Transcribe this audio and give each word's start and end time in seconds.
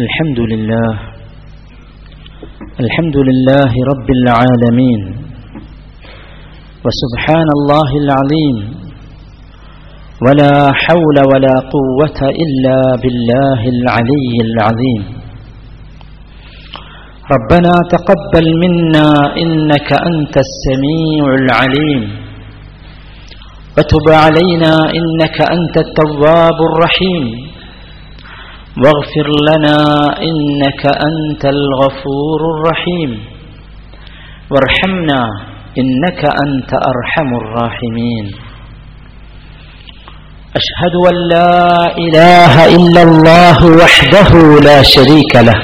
الحمد 0.00 0.38
لله. 0.38 0.90
الحمد 2.80 3.16
لله 3.28 3.72
رب 3.92 4.08
العالمين. 4.18 5.00
وسبحان 6.84 7.48
الله 7.58 7.90
العظيم. 8.04 8.56
ولا 10.26 10.72
حول 10.72 11.16
ولا 11.32 11.54
قوة 11.76 12.20
إلا 12.44 12.78
بالله 13.02 13.60
العلي 13.74 14.34
العظيم. 14.48 15.02
ربنا 17.34 17.74
تقبل 17.94 18.46
منا 18.62 19.08
إنك 19.36 19.88
أنت 19.92 20.34
السميع 20.46 21.24
العليم. 21.40 22.02
وتب 23.78 24.06
علينا 24.24 24.72
إنك 24.98 25.38
أنت 25.56 25.76
التواب 25.86 26.58
الرحيم. 26.70 27.55
واغفر 28.84 29.28
لنا 29.50 29.76
إنك 30.22 30.86
أنت 30.86 31.44
الغفور 31.44 32.40
الرحيم. 32.54 33.20
وارحمنا 34.50 35.22
إنك 35.78 36.24
أنت 36.24 36.74
أرحم 36.74 37.36
الراحمين. 37.36 38.26
أشهد 40.56 40.94
أن 41.10 41.28
لا 41.28 41.96
إله 41.98 42.76
إلا 42.76 43.02
الله 43.02 43.58
وحده 43.76 44.60
لا 44.64 44.82
شريك 44.82 45.36
له. 45.36 45.60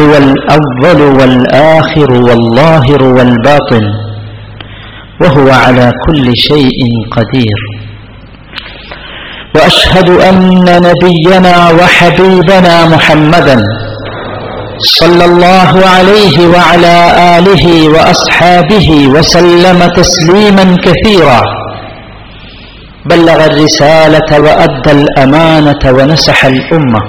هو 0.00 0.16
الأول 0.16 1.00
والآخر 1.20 2.12
والظاهر 2.12 3.02
والباطن. 3.04 3.84
وهو 5.20 5.50
على 5.50 5.92
كل 6.06 6.36
شيء 6.36 6.80
قدير. 7.10 7.77
وأشهد 9.54 10.08
أن 10.10 10.36
نبينا 10.88 11.70
وحبيبنا 11.78 12.74
محمدا 12.94 13.62
صلى 14.78 15.24
الله 15.24 15.70
عليه 15.96 16.36
وعلى 16.54 16.96
آله 17.38 17.88
وأصحابه 17.88 18.88
وسلم 19.14 19.78
تسليما 20.00 20.76
كثيرا. 20.86 21.40
بلغ 23.10 23.38
الرسالة 23.50 24.30
وأدى 24.44 24.90
الأمانة 24.90 25.82
ونسح 25.96 26.44
الأمة. 26.44 27.00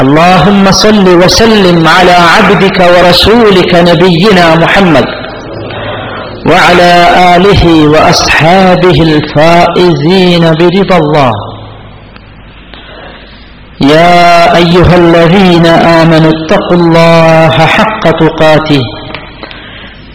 اللهم 0.00 0.64
صل 0.70 1.06
وسلم 1.22 1.88
على 1.96 2.16
عبدك 2.34 2.78
ورسولك 2.94 3.72
نبينا 3.74 4.46
محمد. 4.54 5.06
وعلى 6.50 6.92
آله 7.34 7.62
وأصحابه 7.92 8.98
الفائزين 9.10 10.44
برضا 10.60 10.96
الله. 11.02 11.32
يا 13.80 14.56
أيها 14.56 14.96
الذين 15.04 15.66
آمنوا 15.66 16.32
اتقوا 16.36 16.76
الله 16.76 17.54
حق 17.76 18.04
تقاته 18.22 18.82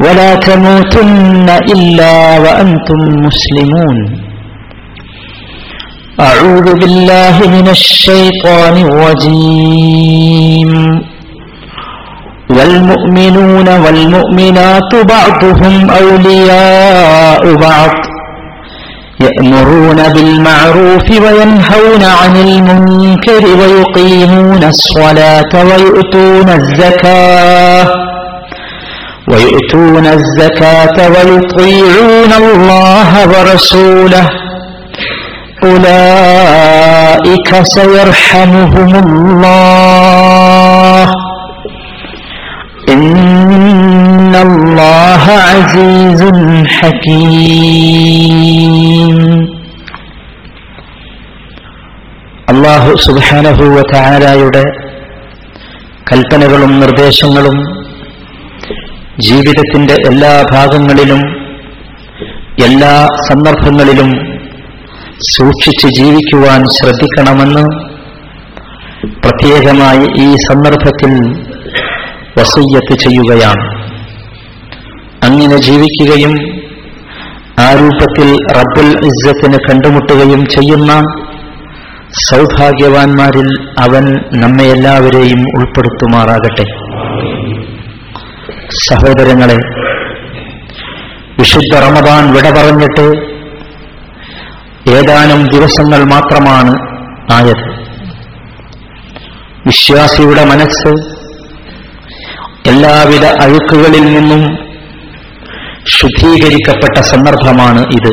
ولا 0.04 0.32
تموتن 0.36 1.48
إلا 1.74 2.14
وأنتم 2.44 3.00
مسلمون. 3.28 3.98
أعوذ 6.20 6.68
بالله 6.80 7.36
من 7.56 7.68
الشيطان 7.68 8.76
الرجيم. 8.88 10.72
والمؤمنون 12.56 13.68
والمؤمنات 13.84 14.92
بعضهم 15.14 15.90
أولياء 15.90 17.44
بعض 17.56 17.94
يأمرون 19.26 20.00
بالمعروف 20.14 21.08
وينهون 21.24 22.04
عن 22.20 22.34
المنكر 22.48 23.44
ويقيمون 23.60 24.64
الصلاة 24.64 25.52
ويؤتون 25.70 26.50
الزكاة 26.60 27.86
ويؤتون 29.32 30.06
الزكاة 30.18 30.98
ويطيعون 31.14 32.32
الله 32.44 33.10
ورسوله 33.34 34.26
أولئك 35.64 37.50
سيرحمهم 37.76 38.92
الله. 39.06 40.67
عزيز 45.57 46.23
حكيم 46.77 48.13
അള്ളാഹു 52.53 52.91
സുബാനഹുവ 53.05 53.83
താരായുടെ 53.93 54.63
കൽപ്പനകളും 56.11 56.73
നിർദ്ദേശങ്ങളും 56.81 57.57
ജീവിതത്തിന്റെ 59.27 59.97
എല്ലാ 60.11 60.33
ഭാഗങ്ങളിലും 60.53 61.23
എല്ലാ 62.67 62.93
സന്ദർഭങ്ങളിലും 63.29 64.11
സൂക്ഷിച്ച് 65.33 65.89
ജീവിക്കുവാൻ 65.99 66.63
ശ്രദ്ധിക്കണമെന്ന് 66.77 67.65
പ്രത്യേകമായി 69.25 70.05
ഈ 70.25 70.29
സന്ദർഭത്തിൽ 70.49 71.13
വസയ്യത്ത് 72.39 72.97
ചെയ്യുകയാണ് 73.05 73.65
അങ്ങനെ 75.28 75.58
ജീവിക്കുകയും 75.58 76.34
ആ 77.60 77.68
രൂപത്തിൽ 77.74 78.30
റബ്ബുൽ 78.58 78.90
ഇസ്സത്തിന് 79.10 79.58
കണ്ടുമുട്ടുകയും 79.70 80.42
ചെയ്യുന്ന 80.46 80.92
സൗഭാഗ്യവാന്മാരിൽ 82.30 83.48
അവൻ 83.80 84.06
നമ്മെ 84.42 84.66
എല്ലാവരെയും 84.66 85.42
ഉൾപ്പെടുത്തുമാറാകട്ടെ. 85.58 86.66
സഹോദരങ്ങളെ 88.90 89.58
വിശുദ്ധ 91.40 91.74
റമദാൻ 91.86 92.24
വിട 92.34 92.48
പറഞ്ഞിട്ട് 92.50 93.08
ഏതാനും 94.92 95.42
ദിവസങ്ങൾ 95.48 96.04
മാത്രമാണ് 96.04 96.74
ആയത്. 97.34 97.66
വിശ്വാസിയുടെ 99.66 100.44
മനസ്സ് 100.46 100.94
എല്ലാവിധ 102.70 103.26
അഴുക്കുകളിൽ 103.44 104.06
നിന്നും 104.14 104.67
ശുദ്ധീകരിക്കപ്പെട്ട 105.90 107.02
സന്ദർഭമാണ് 107.02 107.86
ഇത്. 107.86 108.12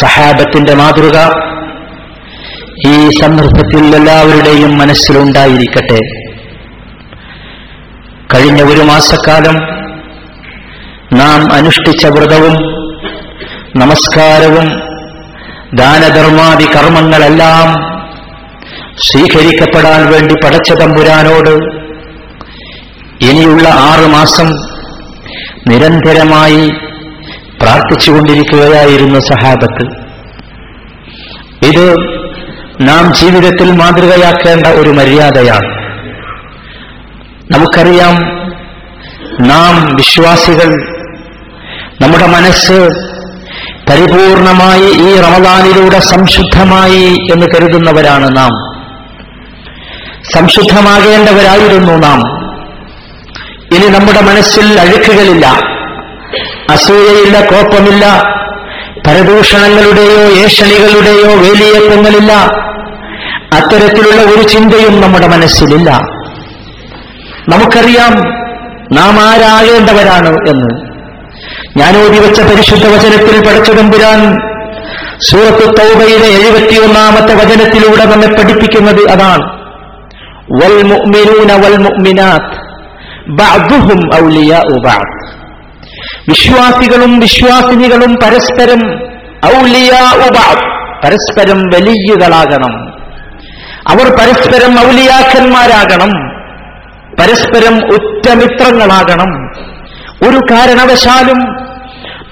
സഹാബത്തിന്റെ 0.00 0.74
മാതൃക 0.74 1.16
ഈ 2.86 3.08
സന്ദർഭത്തിൽ 3.08 3.96
എല്ലാവരുടെയും 3.96 4.78
മനസ്സിലുണ്ടായിരിക്കട്ടെ. 4.78 6.24
കഴിഞ്ഞ 8.34 8.62
ഒരു 8.62 8.80
മാസക്കാലം 8.80 9.84
നാം 11.18 11.52
അനുഷ്ഠിച്ച 11.52 12.06
വ്രതവും 12.06 12.56
നമസ്കാരവും 13.76 14.82
ദാനധർമാദി 15.74 16.64
കർമ്മങ്ങളെല്ലാം 16.64 17.94
സ്വീകരിക്കപ്പെടാൻ 18.98 20.12
വേണ്ടി 20.12 20.34
പടച്ച 20.44 20.72
തമ്പുരാനോട് 20.72 21.84
ഇനിയുള്ള 23.24 23.68
ആറ് 23.68 24.06
മാസം 24.06 24.73
നിരന്തരമായി 25.66 26.70
പ്രാർത്ഥിച്ചുകൊണ്ടിരിക്കുകയായിരുന്നു 27.62 29.18
സഹാബത്ത്. 29.18 30.04
ഇത് 31.66 31.96
നാം 32.80 33.14
ജീവിതത്തിൽ 33.14 33.72
മാതൃകയാക്കേണ്ട 33.72 34.66
ഒരു 34.66 34.90
മര്യാദയാണ്. 34.90 35.84
നമുക്കറിയാം 37.50 38.14
നാം 39.40 39.96
വിശ്വാസികൾ 39.96 40.74
നമ്മുടെ 42.00 42.26
മനസ്സ് 42.26 42.88
പരിപൂർണമായി 43.90 44.84
ഈ 44.84 45.20
റമദാനിലൂടെ 45.20 45.98
സംശുദ്ധമായി 45.98 47.14
എന്ന് 47.32 47.46
കരുതുന്നവരാണ് 47.46 48.36
നാം. 48.36 48.50
സംശുദ്ധമാകേണ്ടവരായിരുന്നു 50.34 51.92
നാം. 51.92 52.43
ഇനി 53.72 53.86
നമ്മുടെ 53.86 54.20
മനസ്സിൽ 54.20 54.80
അഴുക്കുകളില്ല 54.80 55.46
അസൂയയില്ല 56.70 57.40
കോപ്പമില്ല 57.40 58.34
പരദൂഷണങ്ങളുടെയോ 59.06 60.44
ഏഷണികളുടെയോ 60.44 61.34
വേലിയേറ്റങ്ങളില്ല 61.34 62.32
അത്തരത്തിലുള്ള 63.52 64.22
ഒരു 64.22 64.42
ചിന്തയും 64.42 65.00
നമ്മുടെ 65.00 65.26
മനസ്സിലില്ല. 65.26 66.00
നമുക്കറിയാം 67.48 68.14
നാം 68.92 69.20
ആരാകേണ്ടവരാണ് 69.20 70.28
എന്ന്. 70.28 70.94
ഞാൻ 71.76 71.96
ഓതി 71.96 72.18
വെച്ച 72.18 72.40
പരിശുദ്ധ 72.40 72.86
വചനത്തിൽ 72.86 73.48
പഠിച്ചതമ്പുരാൻ 73.48 74.38
സൂറത്ത് 75.30 75.78
തൗബയിലെ 75.78 76.28
എഴുപത്തിയൊന്നാമത്തെ 76.28 77.34
വചനത്തിലൂടെ 77.34 78.04
നമ്മെ 78.04 78.26
പഠിപ്പിക്കുന്നത് 78.26 79.10
അതാണ്. 79.10 79.44
വൽ 80.62 80.82
മുഅ്മിനൂന 80.82 81.52
വൽ 81.52 81.78
മുഅ്മിനാത്ത്. 81.78 82.63
ബഅദുഹും 83.28 84.24
ഔലിയാഉ 84.24 84.78
ബഅദ്. 84.84 85.34
വിശ്വാസികളും 86.28 87.20
വിശ്വാസിനികളും 87.20 88.16
പരസ്പരം 88.22 88.80
ഔലിയാഉ 89.46 90.18
ബഅദ്. 90.18 90.74
പരസ്പരം 91.04 91.58
വലിയകളാകണം. 91.58 92.94
അവർ 93.88 94.10
പരസ്പരം 94.10 94.80
ഔലിയാക്കന്മാരാകണം. 94.80 96.10
പരസ്പരം 97.18 97.74
ഉറ്റമിത്രങ്ങളാകണം. 97.94 99.50
ഒരു 100.28 100.40
കാരണവശാലും 100.50 101.64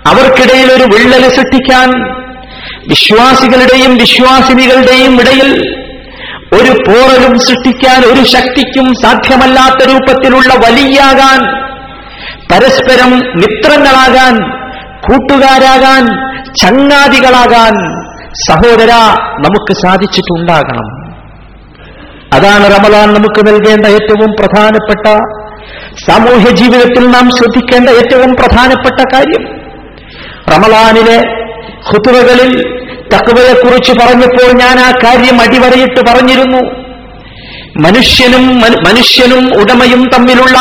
അവർക്കിടയിൽ 0.06 0.73
ഒരു 0.73 0.85
വിള്ളൽ 0.85 1.29
സൃഷ്ടിക്കാൻ 1.29 1.91
വിശ്വാസികളുടെയും 2.88 3.97
വിശ്വാസിനികളുടെയും 3.97 5.21
ഇടയിൽ 5.21 5.81
ഒരു 6.54 6.72
പോറലും 6.87 7.38
സൃഷ്ടിക്കാൻ 7.38 8.04
ഒരു 8.04 8.25
ശക്തിക്കും 8.25 8.87
സാധ്യമല്ലാത്ത 9.02 9.88
രൂപത്തിലുള്ള 9.90 10.54
വലിയാകാൻ 10.54 11.40
പരസ്പരം 12.52 13.10
മിത്രങ്ങളാകാൻ 13.12 14.34
കൂട്ടുകാരാകാൻ 15.06 16.02
ചങ്ങാതികളാകാൻ 16.54 17.75
സഹോദര 18.49 18.93
നമുക്ക് 19.46 19.72
സാധിച്ചിട്ടുണ്ടാകണം. 19.72 20.88
അതാണ് 22.34 22.64
റമദാൻ 22.64 23.14
നമുക്ക് 23.14 23.40
നൽകേണ്ട 23.46 23.87
ഏറ്റവും 23.87 24.31
പ്രധാനപ്പെട്ട 24.40 25.06
സാമൂഹ്യ 26.06 26.50
ജീവിതത്തിൽ 26.50 27.10
നാം 27.10 27.31
ശ്രദ്ധിക്കേണ്ട 27.31 27.88
ഏറ്റവും 27.88 28.34
പ്രധാനപ്പെട്ട 28.34 29.00
കാര്യം. 29.14 29.43
റമദാനിലെ 30.54 31.19
ഹുത്തുവകളിൽ 31.88 32.81
തക്കവയെക്കുറിച്ച് 33.14 33.93
പറഞ്ഞപ്പോൾ 33.93 34.53
ഞാൻ 34.53 34.81
ആ 34.81 34.91
കാര്യം 35.05 35.41
അടിവരയിട്ട് 35.41 36.00
പറഞ്ഞിരുന്നു. 36.00 36.62
മനുഷ്യനും 37.85 38.61
മനുഷ്യനും 38.61 39.44
ഉടമയും 39.61 40.11
തമ്മിലുള്ള 40.14 40.59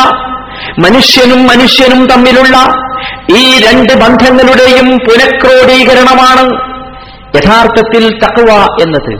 മനുഷ്യനും 0.80 1.48
മനുഷ്യനും 1.48 2.06
തമ്മിലുള്ള 2.06 2.57
ഈ 3.38 3.44
രണ്ട് 3.59 3.94
ബന്ധങ്ങളുടെയും 3.94 4.88
പുനഃക്രോഡീകരണമാണ് 4.98 6.44
യഥാർത്ഥത്തിൽ 7.38 8.03
തക്കവ 8.18 8.51
എന്നത്. 8.81 9.13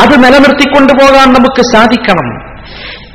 അത് 0.00 0.14
നിലനിർത്തിക്കൊണ്ടുപോകാൻ 0.24 1.32
നമുക്ക് 1.32 1.62
സാധിക്കണം. 1.72 2.28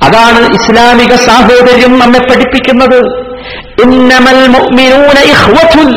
അതാണ് 0.02 0.40
ഇസ്ലാമിക 0.54 1.14
സാഹോദര്യം 1.14 1.98
നമ്മെ 1.98 2.18
പഠിപ്പിക്കുന്നത്. 2.18 3.00
ഇന്നമൽ 3.82 4.40
മുഅ്മിനൂന 4.48 5.18
ഇഖ്വതുൻ 5.32 5.90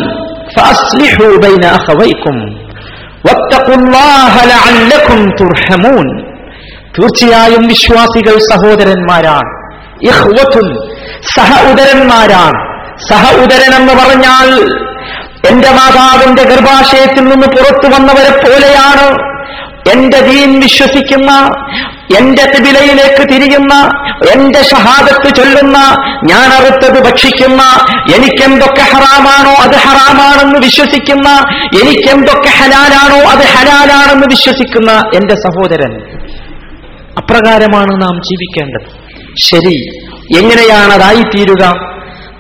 ഫഅസ്ലിഹൂ 0.56 1.28
ബൈന 1.36 1.66
തുർഹമൂൻ 1.88 2.71
തീർച്ചയായും 7.00 7.68
വിശ്വാസികൾ 7.68 8.38
സഹോദരന്മാരാണ്. 8.38 9.72
സഹ 11.36 11.72
ഉദരന്മാരാണ്. 11.72 12.72
സഹ 13.10 13.36
ഉദരൻ 13.36 13.76
എന്ന് 13.76 13.94
പറഞ്ഞാൽ 13.94 14.50
എന്റെ 15.50 15.70
മാതാവിന്റെ 15.70 16.44
ഗർഭാശയത്തിൽ 16.44 17.24
നിന്ന് 17.24 17.48
പുറത്തു 17.48 17.88
വന്നവരെ 17.88 18.30
പോലെയാണ്. 18.30 19.32
എന്റെ 19.92 20.20
ദീൻ 20.20 20.60
വിശ്വസിക്കുന്ന 20.60 21.50
എന്റെ 22.18 22.46
തിബിലയിലേക്ക് 22.46 23.34
തിരിയുന്ന 23.34 23.90
എന്റെ 24.34 24.64
ഷഹാദത്ത് 24.64 25.36
ചൊല്ലുന്ന 25.36 25.78
ഞാൻ 26.24 26.54
അറുത്തത് 26.54 27.12
ഭക്ഷിക്കുന്ന 27.12 27.64
എനിക്കെന്തൊക്കെ 28.16 28.82
ഹറാമാണോ 28.82 29.52
അത് 29.52 29.76
ഹറാമാണെന്ന് 29.76 30.60
വിശ്വസിക്കുന്ന 30.60 31.30
എനിക്കെന്തൊക്കെ 31.84 32.50
ഹലാലാണോ 32.50 33.30
അത് 33.30 33.46
ഹലാലാണെന്ന് 33.46 34.28
വിശ്വസിക്കുന്ന 34.28 34.92
എന്റെ 34.92 35.36
സഹോദരൻ. 35.36 36.02
അപ്രകാരമാണ് 37.18 38.02
നാം 38.02 38.22
ജീവിക്കേണ്ടത്. 38.22 38.88
ശരി 39.44 39.90
എങ്ങനെയാണ് 40.38 40.94
അതായിത്തീരുക? 40.94 41.92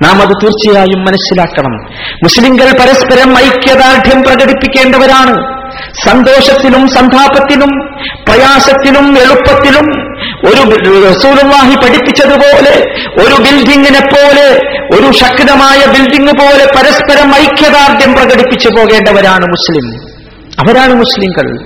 നാം 0.03 0.21
അത് 0.21 0.29
തീർച്ചയായും 0.29 1.01
മനസ്സിലാക്കണം. 1.01 1.83
മുസ്ലിംകൾ 2.23 2.71
പരസ്പരം 2.71 3.39
ഐക്യദാർഢ്യം 3.39 4.23
പ്രകടിപ്പിക്കേണ്ടവരാണ്. 4.23 5.61
സന്തോഷത്തിലും 6.05 6.87
സന്താപത്തിലും 6.87 7.90
പ്രയാസത്തിലും 8.27 9.17
എളുപ്പത്തിലും 9.17 10.11
ഒരു 10.45 10.79
റസൂലുള്ളാഹി 11.09 11.75
പഠിപ്പിച്ചതുപോലെ 11.75 12.85
ഒരു 13.17 13.35
ബിൽഡിങ്ങിനെ 13.35 13.99
പോലെ 13.99 14.59
ഒരു 14.91 15.11
ശക്തമായ 15.11 15.85
ബിൽഡിംഗ് 15.85 16.31
പോലെ 16.31 16.65
പരസ്പരം 16.65 17.35
ഐക്യദാർഢ്യം 17.35 18.13
പ്രകടിപ്പിച്ചു 18.13 18.69
പോകേണ്ടവരാണ് 18.69 19.45
മുസ്ലിം. 19.45 20.11
അവരാണ് 20.59 20.93
മുസ്ലിംകൾ 20.93 21.59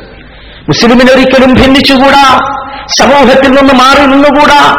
മുസ്ലിമിനൊരിക്കലും 0.69 1.53
ഭിന്നിച്ചുകൂടാ. 1.53 2.39
സമൂഹത്തിൽ 2.99 3.51
നിന്ന് 3.51 3.73
മാറി 3.73 4.05
നിന്നുകൂടാ. 4.05 4.73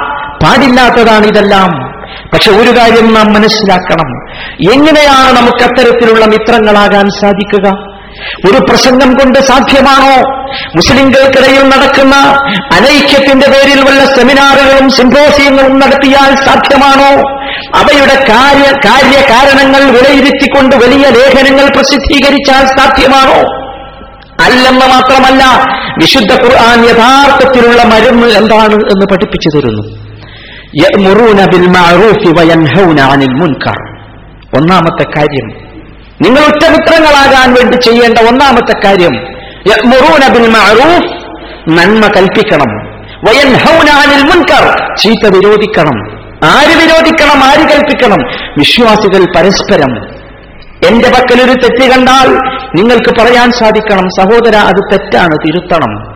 പാടില്ലാത്തതാണ് 0.45 1.27
ഇതെല്ലാം. 1.27 1.97
പക്ഷെ 2.33 2.51
ഒരു 2.51 2.79
കാര്യം 2.79 3.15
നാം 3.15 3.33
മനസ്സിലാക്കണം. 3.33 4.27
എങ്ങനെയാണ് 4.73 5.37
നമുക്ക് 5.37 5.65
അത്തരത്തിലുള്ള 5.65 6.25
മിത്രങ്ങളാകാൻ 6.25 7.09
സാധിക്കുക? 7.21 7.96
ഒരു 8.49 8.59
പ്രസംഗം 8.59 9.13
കൊണ്ട് 9.13 9.39
സാധ്യമാണോ? 9.39 10.17
മുസ്ലിംകൾക്കിടയിൽ 10.77 11.69
നടക്കുന്ന 11.69 12.17
അനൈക്യത്തിന്റെ 12.75 13.47
പേരിൽ 13.47 13.81
വല്ല 13.85 14.05
സെമിനാറുകളും 14.05 14.91
സിംപോസിയങ്ങളും 14.91 15.79
നടത്തിയാൽ 15.79 16.35
സാധ്യമാണോ? 16.37 17.37
അവയുടെ 17.77 18.15
കാര്യ 18.15 18.89
കാര്യകാരണങ്ങൾ 18.89 19.91
വിലയിരുത്തിക്കൊണ്ട് 19.91 20.77
വലിയ 20.77 21.07
ലേഖനങ്ങൾ 21.09 21.71
പ്രസിദ്ധീകരിച്ചാൽ 21.71 22.67
സാധ്യമാണോ? 22.67 23.67
അല്ലെന്ന് 24.45 24.87
മാത്രമല്ല 24.87 25.45
വിശുദ്ധ 25.99 26.33
ഖുർആൻ 26.33 26.85
യഥാർത്ഥത്തിലുള്ള 26.85 27.83
മരുന്ന് 27.83 28.27
എന്താണ് 28.27 28.75
എന്ന് 28.75 29.07
പഠിപ്പിച്ചു 29.13 29.59
തരുന്നു. 29.59 30.07
ഒന്നാമത്തെ 34.57 35.05
കാര്യം 35.19 35.66
നിങ്ങൾ 36.23 36.41
ഉറ്റപുത്രങ്ങളാകാൻ 36.41 37.55
വേണ്ടി 37.55 37.77
ചെയ്യേണ്ട 37.77 38.19
ഒന്നാമത്തെ 38.19 38.79
കാര്യം 38.85 39.37
ബിൽ 40.29 40.49
മഅറൂഫ് 40.51 41.27
നന്മ 41.69 42.07
കൽപ്പിക്കണം. 42.07 42.87
വയൻഹൗന 43.29 43.91
അനിൽ 43.91 44.23
മുൻകർ 44.23 44.97
ചീത്ത 44.97 45.37
വിരോധിക്കണം. 45.37 46.17
ആര് 46.45 46.83
വിരോധിക്കണം 46.83 47.45
ആര് 47.45 47.69
കൽപ്പിക്കണം? 47.69 48.19
വിശ്വാസികൾ 48.59 49.27
പരസ്പരം. 49.37 50.17
എന്റെ 50.87 51.09
പക്കലൊരു 51.09 51.53
തെറ്റ് 51.53 51.91
കണ്ടാൽ 51.91 52.29
നിങ്ങൾക്ക് 52.77 53.21
പറയാൻ 53.21 53.53
സാധിക്കണം 53.53 54.09
സഹോദര 54.09 54.57
അത് 54.57 54.93
തെറ്റാണ് 54.93 55.33
തിരുത്തണം. 55.47 56.16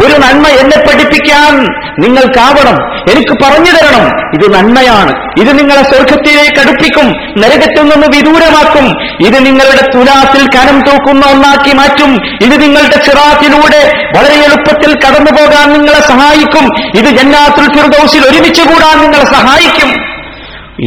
ഒരു 0.00 0.12
നന്മ 0.12 0.48
എന്നെ 0.48 0.78
പഠിപ്പിക്കാൻ 0.78 1.66
നിങ്ങൾക്കാവണം. 2.00 2.94
എനിക്ക് 2.94 3.44
പറഞ്ഞു 3.44 3.70
തരണം. 3.70 4.34
ഇത് 4.34 4.54
നന്മയാണ്. 4.54 5.12
ഇത് 5.40 5.58
നിങ്ങളെ 5.58 5.82
സ്വർഗത്തിലേക്ക് 5.82 6.60
അടുപ്പിക്കും. 6.60 7.06
നരകത്തിൽ 7.42 7.82
നിന്ന് 7.82 8.06
വിദൂരമാക്കും. 8.06 9.02
ഇത് 9.26 9.46
നിങ്ങളുടെ 9.46 9.98
തുലാത്തിൽ 9.98 10.46
കനം 10.46 10.80
തൂക്കുന്ന 10.80 11.26
ഒന്നാക്കി 11.26 11.76
മാറ്റും. 11.76 12.14
ഇത് 12.24 12.62
നിങ്ങളുടെ 12.62 12.96
ചിറാത്തിലൂടെ 12.96 13.92
വളരെ 14.18 14.34
എളുപ്പത്തിൽ 14.34 14.94
കടന്നു 14.94 15.30
പോകാൻ 15.30 15.72
നിങ്ങളെ 15.72 16.00
സഹായിക്കും. 16.00 16.88
ഇത് 16.98 17.16
ജന്നാത്തുൽ 17.16 17.80
ഫിർദൗസിൽ 17.80 18.30
ഒരുമിച്ച് 18.30 18.62
കൂടാൻ 18.62 19.02
നിങ്ങളെ 19.02 19.24
സഹായിക്കും. 19.24 20.14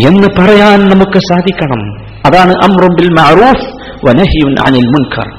എന്ന് 0.07 0.27
പറയാൻ 0.39 0.89
നമുക്ക് 0.89 1.17
സാധിക്കണം. 1.17 2.07
അതാണ് 2.25 2.53
അമ്രുബിൽ 2.63 3.09
മാറൂഫ് 3.09 3.77
വനഹിയുൻ 4.05 4.55
അനിൽ 4.67 4.87
മുൻകർ 4.87 5.36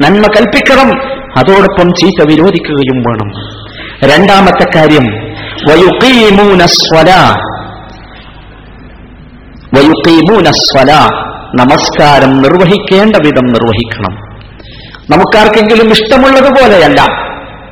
നന്മ 0.00 0.22
കൽപ്പിക്കണം. 0.22 0.90
അതോടൊപ്പം 1.36 1.92
ചീത്ത 1.92 2.28
വിരോധിക്കുകയും 2.28 3.02
വേണം. 3.02 3.50
രണ്ടാമത്തെ 4.10 4.78
കാര്യം 4.78 5.30
നമസ്കാരം 11.54 12.42
നിർവഹിക്കേണ്ട 12.42 13.16
വിധം 13.16 13.46
നിർവഹിക്കണം. 13.46 14.14
നമുക്കാർക്കെങ്കിലും 15.10 15.90
ഇഷ്ടമുള്ളതുപോലെയല്ല. 15.90 17.06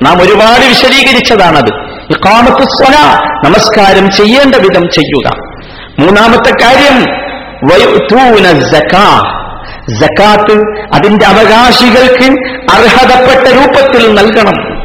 നാം 0.03 0.23
ഒരുപാട് 0.23 0.67
വിശദീകരിച്ചതാണത്. 0.69 1.89
ഇഖാമത്തു 2.11 2.63
സ്വല. 2.63 3.19
നമസ്കാരം 3.45 4.11
ചെയ്യേണ്ട 4.11 4.55
വിധം 4.55 4.83
ചെയ്യുക. 4.83 5.31
മൂന്നാമത്തെ 6.01 6.51
കാര്യം 6.51 7.05
സക്കാത്ത് 9.95 10.61
അതിന്റെ 10.95 11.27
അവകാശികൾക്ക് 11.27 12.41
അർഹതപ്പെട്ട 12.73 13.49
രൂപത്തിൽ 13.49 14.15
നൽകണം. 14.15 14.79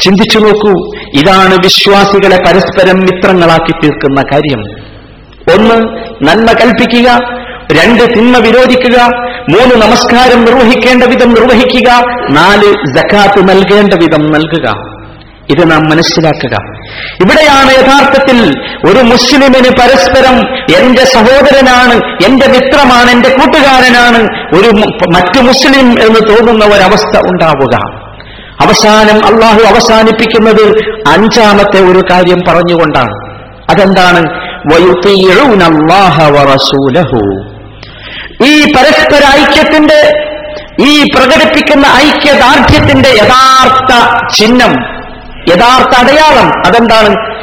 ചിന്തിച്ചു 0.00 0.38
നോക്കൂ 0.38 0.94
ഇതാണ് 1.14 1.54
വിശ്വാസികളെ 1.54 2.36
പരസ്പരം 2.36 3.00
മിത്രങ്ങളാക്കി 3.00 3.72
തീർക്കുന്ന 3.72 4.22
കാര്യം. 4.22 4.60
ഒന്ന് 5.54 5.74
നന്മ 6.28 6.52
കൽപ്പിക്കുക. 6.52 7.18
രണ്ട് 7.72 8.02
തിന്മ 8.02 8.38
വിരോധിക്കുക. 8.38 9.02
മൂന്ന് 9.50 9.86
നമസ്കാരം 9.86 10.44
നിർവഹിക്കേണ്ട 10.44 11.02
വിധം 11.02 11.28
നിർവഹിക്കുക. 11.28 11.90
നാല് 12.30 12.96
ജക്കാത്ത് 12.96 13.48
നൽകേണ്ട 13.48 13.94
വിധം 13.94 14.32
നൽകുക. 14.32 14.99
ഇത് 15.50 15.70
നാം 15.70 15.82
മനസ്സിലാക്കുക. 15.82 16.56
ഇവിടെയാണ് 17.20 17.70
യഥാർത്ഥത്തിൽ 17.70 18.62
ഒരു 18.86 18.98
മുസ്ലിമിന് 18.98 19.70
പരസ്പരം 19.80 20.40
എന്റെ 20.78 21.04
സഹോദരനാണ് 21.04 22.24
എന്റെ 22.24 22.46
മിത്രമാണ് 22.46 23.10
എന്റെ 23.10 23.28
കൂട്ടുകാരനാണ് 23.28 24.22
ഒരു 24.56 24.70
മറ്റു 25.14 25.40
മുസ്ലിം 25.40 26.02
എന്ന് 26.02 26.28
തോന്നുന്ന 26.28 26.64
ഒരവസ്ഥ 26.64 27.18
ഉണ്ടാവുക. 27.18 28.00
അവസാനം 28.60 29.26
അള്ളാഹു 29.26 29.60
അവസാനിപ്പിക്കുന്നത് 29.60 30.62
അഞ്ചാമത്തെ 31.08 31.80
ഒരു 31.80 32.02
കാര്യം 32.10 32.40
പറഞ്ഞുകൊണ്ടാണ്. 32.48 33.30
അതെന്താണ്? 33.70 34.50
ഈ 38.46 38.72
പരസ്പര 38.72 39.40
ഐക്യത്തിന്റെ 39.40 40.26
ഈ 40.80 41.02
പ്രകടിപ്പിക്കുന്ന 41.02 41.86
ഐക്യദാർഢ്യത്തിന്റെ 41.86 43.08
യഥാർത്ഥ 43.08 43.92
ചിഹ്നം 44.36 44.99
യഥാർത്ഥ 45.50 45.98
അടയാളം 45.98 46.52
അതെന്താണ്? 46.66 47.40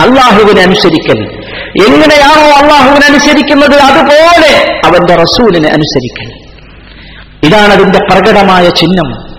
അള്ളാഹുവിനെ 0.00 0.62
അനുസരിക്കൽ. 0.62 1.18
എങ്ങനെയാണോ 1.86 2.62
അള്ളാഹുവിനെ 2.62 3.06
അനുസരിക്കുന്നത് 3.06 3.76
അതുപോലെ 3.76 4.80
അവന്റെ 4.86 5.14
റസൂലിനെ 5.14 5.68
അനുസരിക്കൽ. 5.68 6.46
ഇതാണ് 7.46 7.72
അതിന്റെ 7.72 7.98
പ്രകടമായ 7.98 8.68
ചിഹ്നം. 8.68 9.36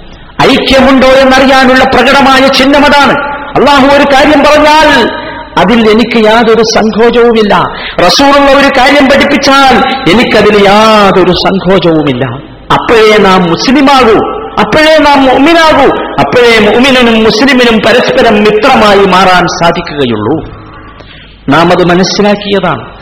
ഐക്യമുണ്ടോ 0.52 1.08
എന്നറിയാനുള്ള 1.08 1.84
പ്രകടമായ 1.84 2.48
ചിഹ്നം 2.48 2.86
അതാണ്. 2.86 3.14
അള്ളാഹു 3.58 3.98
ഒരു 3.98 4.04
കാര്യം 4.14 4.44
പറഞ്ഞാൽ 4.44 5.10
അതിൽ 5.60 5.90
എനിക്ക് 5.90 6.26
യാതൊരു 6.26 6.62
സങ്കോചവുമില്ല. 6.62 7.64
റസൂറുള്ള 8.06 8.52
ഒരു 8.52 8.68
കാര്യം 8.78 9.06
പഠിപ്പിച്ചാൽ 9.06 9.82
എനിക്കതിൽ 10.12 10.66
യാതൊരു 10.66 11.32
സങ്കോചവുമില്ല. 11.32 12.47
അപ്പോഴേ 12.72 13.18
നാം 13.18 13.42
മുസ്ലിമാകൂ. 13.42 14.38
അപ്പോഴേ 14.60 14.98
നാം 14.98 15.26
മുഅ്മിനാകൂ. 15.26 15.88
അപ്പോഴേ 16.20 16.60
മുഅ്മിനും 16.60 17.24
മുസ്ലിമിനും 17.24 17.80
പരസ്പരം 17.86 18.36
മിത്രമായി 18.36 19.06
മാറാൻ 19.06 19.46
സാധിക്കുകയുള്ളൂ. 19.48 20.58
നാം 21.50 21.68
അത് 21.68 21.90
മനസ്സിലാക്കിയതാണ്. 21.90 22.98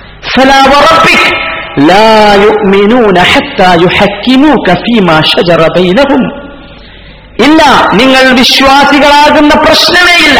ഇല്ല 7.39 7.61
നിങ്ങൾ 7.93 8.37
വിശ്വാസികളാകുന്ന 8.37 9.55
പ്രശ്നമേ 9.55 10.29
ഇല്ല 10.29 10.39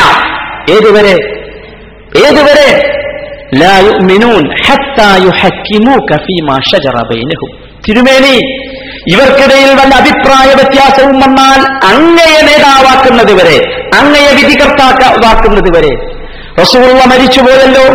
ഏതുവരെ? 0.72 1.16
ഏതുവരെ 2.28 2.92
തിരുമേനി 7.88 8.55
ഇവർക്കിടയിൽ 9.12 9.70
വല്ല 9.70 9.96
അഭിപ്രായ 9.96 10.54
വ്യത്യാസവും 10.54 11.20
വന്നാൽ 11.20 11.88
അങ്ങയെ 11.94 12.42
നേതാവാക്കുന്നത് 12.42 13.34
വരെ 13.34 13.88
അങ്ങയെ 14.00 14.34
വിധികർത്താക്കവാക്കുന്നത് 14.36 15.78
വരെ. 15.78 16.16
റസൂറുള്ള 16.62 17.06
മരിച്ചുപോയല്ലോ 17.06 17.86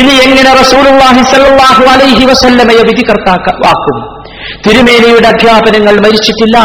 ഇനി 0.00 0.14
എങ്ങനെ 0.24 0.54
റസൂറുള്ളാഹി 0.54 1.22
സല്ലാഹു 1.22 1.84
അലൈഹി 1.84 2.24
വസല്ലമയെ 2.24 2.82
വിധികർത്താക്കും 2.82 4.18
തിരുമേനിയുടെ 4.66 5.28
അധ്യാപനങ്ങൾ 5.28 6.00
മരിച്ചിട്ടില്ല 6.00 6.58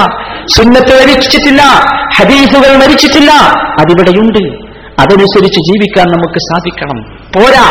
സുന്നത്ത് 0.58 1.12
മരിച്ചിട്ടില്ല 1.12 1.62
ഹദീസുകൾ 2.18 2.78
മരിച്ചിട്ടില്ല. 2.78 3.32
അതിവിടെയുണ്ട്. 3.80 4.74
അതനുസരിച്ച് 5.00 5.60
ജീവിക്കാൻ 5.60 6.08
നമുക്ക് 6.08 6.40
സാധിക്കണം. 6.40 7.18
പോരാ. 7.36 7.66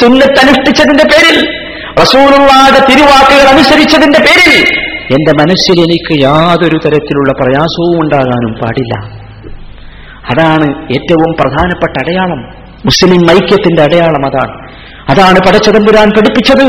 സുന്നത്ത് 0.00 0.40
അനുഷ്ഠിച്ചതിന്റെ 0.40 1.04
പേരിൽ 1.04 1.65
റസൂലുള്ളാടെ 2.02 2.86
തിരുവാക്കുകൾ 2.90 3.48
അനുസരിച്ചതിന്റെ 3.48 4.18
പേരിൽ 4.18 4.68
എന്റെ 4.86 5.32
മനസ്സിൽ 5.40 5.80
എനിക്ക് 5.80 6.22
യാതൊരു 6.22 6.78
തരത്തിലുള്ള 6.84 7.32
പ്രയാസവും 7.32 8.02
ഉണ്ടാകാനും 8.02 8.52
പാടില്ല. 8.62 9.16
അതാണ് 10.30 10.92
ഏറ്റവും 10.92 11.34
പ്രധാനപ്പെട്ട 11.40 11.92
അടയാളം. 12.02 12.40
മുസ്ലിം 12.84 13.30
ഐക്യത്തിന്റെ 13.30 13.82
അടയാളം 13.82 14.26
അതാണ്. 14.26 14.70
അതാണ് 15.08 15.38
പടച്ചതമ്പുരാൻ 15.38 16.10
പഠിപ്പിച്ചത്. 16.10 16.66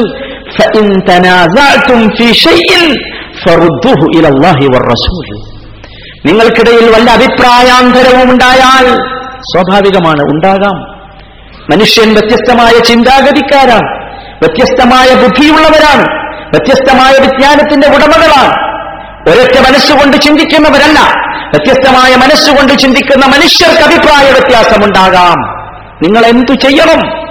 നിങ്ങൾക്കിടയിൽ 6.26 6.92
വല്ല 6.96 7.10
അഭിപ്രായാന്തരവും 7.10 8.32
ഉണ്ടായാൽ 8.32 8.86
സ്വാഭാവികമാണ് 9.40 10.22
ഉണ്ടാകാം. 10.22 10.82
മനുഷ്യൻ 11.72 12.14
വ്യത്യസ്തമായ 12.14 12.80
ചിന്താഗതിക്കാരാണ്. 12.80 14.07
വ്യത്യസ്തമായ 14.44 15.22
ബുദ്ധിയുള്ളവരാണ്. 15.22 16.06
വ്യത്യസ്തമായ 16.50 17.12
വിജ്ഞാനത്തിന്റെ 17.12 17.88
ഉടമകളാണ്. 17.88 18.68
ഒരൊറ്റ 19.30 19.70
മനസ്സുകൊണ്ട് 19.70 20.18
ചിന്തിക്കുന്നവരല്ല. 20.18 21.00
വ്യത്യസ്തമായ 21.48 22.16
മനസ്സുകൊണ്ട് 22.16 22.74
ചിന്തിക്കുന്ന 22.80 23.26
മനുഷ്യർക്ക് 23.26 23.82
അഭിപ്രായ 23.82 24.32
വ്യത്യാസമുണ്ടാകാം. 24.32 25.58
നിങ്ങൾ 26.04 26.26
എന്തു 26.26 26.54
ചെയ്യണം? 26.54 27.28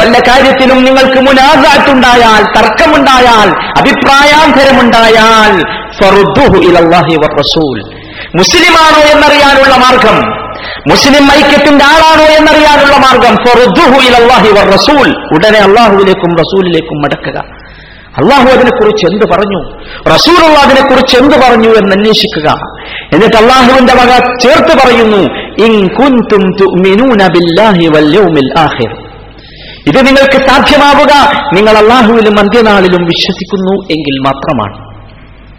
വല്ല 0.00 0.18
കാര്യത്തിലും 0.18 0.84
നിങ്ങൾക്ക് 0.84 1.20
മുനാസാത്തുണ്ടായാൽ 1.20 2.42
തർക്കമുണ്ടായാൽ 2.42 3.48
അഭിപ്രായാന്തരമുണ്ടായാൽ 3.78 5.62
മുസ്ലിമാണോ 8.36 8.98
എന്നറിയാനുള്ള 8.98 9.76
മാർഗം. 9.76 10.43
മുസ്ലിം 10.90 11.24
ഐക്യത്തിന്റെ 11.24 11.84
ആളാണോ 11.84 12.24
എന്നറിയാനുള്ള 12.24 12.96
മാർഗം. 12.96 13.36
റസൂൽ 14.72 15.24
ഉടനെ 15.34 15.58
അള്ളാഹുവിലേക്കും 15.58 16.36
റസൂലിലേക്കും 16.36 17.02
മടക്കുക. 17.02 17.64
അള്ളാഹു 18.18 18.42
അതിനെക്കുറിച്ച് 18.42 19.06
എന്ത് 19.06 19.24
പറഞ്ഞു? 19.32 19.78
റസൂൽ 20.14 20.44
അതിനെക്കുറിച്ച് 20.44 21.16
എന്ത് 21.16 21.36
പറഞ്ഞു 21.36 21.68
എന്ന് 21.68 21.96
അന്വേഷിക്കുക. 21.96 22.54
എന്നിട്ട് 23.12 23.36
അള്ളാഹുവിന്റെ 23.36 23.92
വക 23.92 24.18
ചേർത്ത് 24.42 24.86
പറയുന്നു 24.86 25.22
ഇത് 29.86 30.06
നിങ്ങൾക്ക് 30.06 30.46
സാധ്യമാവുക. 30.46 31.12
നിങ്ങൾ 31.54 31.78
അള്ളാഹുവിലും 31.78 32.38
അന്ത്യനാളിലും 32.38 33.04
വിശ്വസിക്കുന്നു 33.04 33.84
എങ്കിൽ 33.90 34.18
മാത്രമാണ്. 34.18 34.83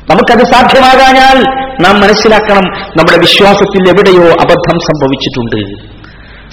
നമുക്കത് 0.09 0.45
സാധ്യമാകാഞ്ഞാൽ 0.53 1.43
നാം 1.81 1.99
മനസ്സിലാക്കണം 1.99 2.63
നമ്മുടെ 2.97 3.17
വിശ്വാസത്തിൽ 3.17 3.89
എവിടെയോ 3.89 4.31
അബദ്ധം 4.31 4.79
സംഭവിച്ചിട്ടുണ്ട്. 4.79 5.85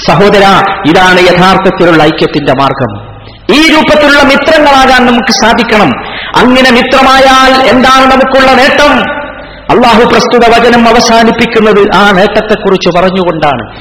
സഹോദര 0.06 0.44
ഇതാണ് 0.86 1.20
യഥാർത്ഥത്തിലുള്ള 1.20 2.02
ഐക്യത്തിന്റെ 2.02 2.52
മാർഗം. 2.52 3.12
ഈ 3.54 3.70
രൂപത്തിലുള്ള 3.70 4.22
മിത്രങ്ങളാകാൻ 4.22 5.06
നമുക്ക് 5.06 5.32
സാധിക്കണം. 5.32 5.90
അങ്ങനെ 6.36 6.70
മിത്രമായാൽ 6.70 7.68
എന്താണ് 7.68 8.04
നമുക്കുള്ള 8.04 8.52
നേട്ടം? 8.52 9.22
അള്ളാഹു 9.70 10.04
പ്രസ്തുത 10.04 10.48
വചനം 10.48 10.88
അവസാനിപ്പിക്കുന്നത് 10.88 11.96
ആ 11.96 12.10
നേട്ടത്തെക്കുറിച്ച് 12.10 12.98
പറഞ്ഞുകൊണ്ടാണ്. 12.98 13.76